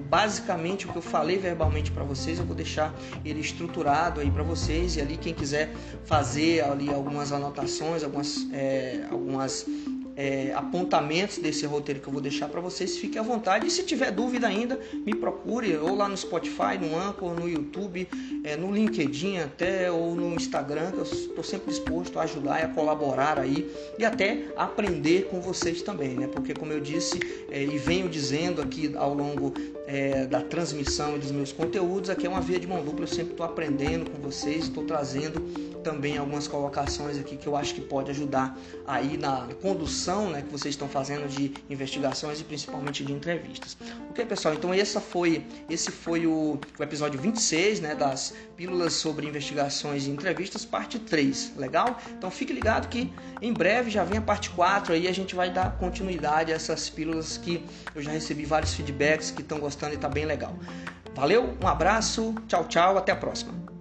Basicamente 0.09 0.85
o 0.85 0.91
que 0.91 0.95
eu 0.95 1.01
falei 1.01 1.39
verbalmente 1.39 1.91
para 1.91 2.03
vocês, 2.03 2.37
eu 2.37 2.45
vou 2.45 2.55
deixar 2.55 2.93
ele 3.25 3.39
estruturado 3.39 4.21
aí 4.21 4.29
para 4.29 4.43
vocês 4.43 4.95
e 4.95 5.01
ali 5.01 5.17
quem 5.17 5.33
quiser 5.33 5.73
fazer 6.05 6.63
ali 6.63 6.93
algumas 6.93 7.31
anotações, 7.31 8.03
algumas, 8.03 8.47
é, 8.53 9.07
algumas 9.09 9.65
é, 10.15 10.53
apontamentos 10.53 11.37
desse 11.37 11.65
roteiro 11.65 11.99
que 11.99 12.07
eu 12.07 12.13
vou 12.13 12.21
deixar 12.21 12.47
para 12.47 12.61
vocês, 12.61 12.97
fique 12.97 13.17
à 13.17 13.21
vontade. 13.21 13.67
E 13.67 13.71
se 13.71 13.83
tiver 13.83 14.11
dúvida 14.11 14.47
ainda, 14.47 14.79
me 15.05 15.15
procure 15.15 15.75
ou 15.77 15.95
lá 15.95 16.07
no 16.07 16.15
Spotify, 16.17 16.77
no 16.79 16.97
Anchor, 16.97 17.33
no 17.33 17.47
YouTube, 17.49 18.07
é, 18.43 18.55
no 18.55 18.71
LinkedIn 18.71 19.37
até 19.37 19.91
ou 19.91 20.15
no 20.15 20.33
Instagram, 20.35 20.91
que 20.91 20.97
eu 20.97 21.03
estou 21.03 21.43
sempre 21.43 21.69
disposto 21.69 22.19
a 22.19 22.23
ajudar 22.23 22.59
e 22.59 22.63
a 22.63 22.67
colaborar 22.67 23.39
aí 23.39 23.69
e 23.97 24.05
até 24.05 24.45
aprender 24.55 25.25
com 25.25 25.41
vocês 25.41 25.81
também, 25.81 26.15
né? 26.15 26.27
Porque 26.27 26.53
como 26.53 26.71
eu 26.71 26.79
disse 26.79 27.19
é, 27.49 27.63
e 27.63 27.77
venho 27.77 28.07
dizendo 28.07 28.61
aqui 28.61 28.93
ao 28.95 29.13
longo 29.13 29.53
é, 29.87 30.25
da 30.25 30.41
transmissão 30.41 31.15
e 31.15 31.19
dos 31.19 31.31
meus 31.31 31.51
conteúdos, 31.51 32.09
aqui 32.09 32.25
é 32.25 32.29
uma 32.29 32.41
via 32.41 32.59
de 32.59 32.67
mão 32.67 32.83
dupla, 32.83 33.03
eu 33.03 33.07
sempre 33.07 33.31
estou 33.31 33.45
aprendendo 33.45 34.09
com 34.09 34.21
vocês, 34.21 34.65
estou 34.65 34.83
trazendo 34.83 35.72
também 35.83 36.17
algumas 36.17 36.47
colocações 36.47 37.19
aqui 37.19 37.35
que 37.35 37.45
eu 37.45 37.55
acho 37.55 37.75
que 37.75 37.81
pode 37.81 38.09
ajudar 38.09 38.57
aí 38.87 39.17
na 39.17 39.47
condução 39.61 40.29
né, 40.29 40.41
que 40.41 40.49
vocês 40.49 40.73
estão 40.73 40.87
fazendo 40.87 41.27
de 41.27 41.53
investigações 41.69 42.39
e 42.39 42.43
principalmente 42.43 43.03
de 43.03 43.11
entrevistas. 43.11 43.77
Ok, 44.09 44.25
pessoal? 44.25 44.55
Então 44.55 44.73
essa 44.73 45.01
foi, 45.01 45.45
esse 45.69 45.91
foi 45.91 46.25
o, 46.25 46.59
o 46.79 46.83
episódio 46.83 47.19
26 47.19 47.81
né, 47.81 47.93
das 47.93 48.33
pílulas 48.55 48.93
sobre 48.93 49.27
investigações 49.27 50.07
e 50.07 50.09
entrevistas, 50.09 50.63
parte 50.65 50.97
3. 50.97 51.53
Legal? 51.57 51.97
Então 52.17 52.31
fique 52.31 52.53
ligado 52.53 52.87
que 52.87 53.11
em 53.41 53.53
breve 53.53 53.91
já 53.91 54.03
vem 54.03 54.17
a 54.17 54.21
parte 54.21 54.49
4 54.51 54.93
aí 54.93 55.07
a 55.07 55.13
gente 55.13 55.35
vai 55.35 55.51
dar 55.51 55.77
continuidade 55.77 56.51
a 56.51 56.55
essas 56.55 56.89
pílulas 56.89 57.37
que 57.37 57.63
eu 57.93 58.01
já 58.01 58.11
recebi 58.11 58.45
vários 58.45 58.73
feedbacks 58.73 59.31
que 59.31 59.41
estão 59.41 59.59
gostando 59.59 59.93
e 59.93 59.95
está 59.95 60.07
bem 60.07 60.25
legal. 60.25 60.55
Valeu, 61.13 61.55
um 61.61 61.67
abraço, 61.67 62.33
tchau, 62.47 62.65
tchau, 62.65 62.97
até 62.97 63.11
a 63.11 63.15
próxima. 63.15 63.72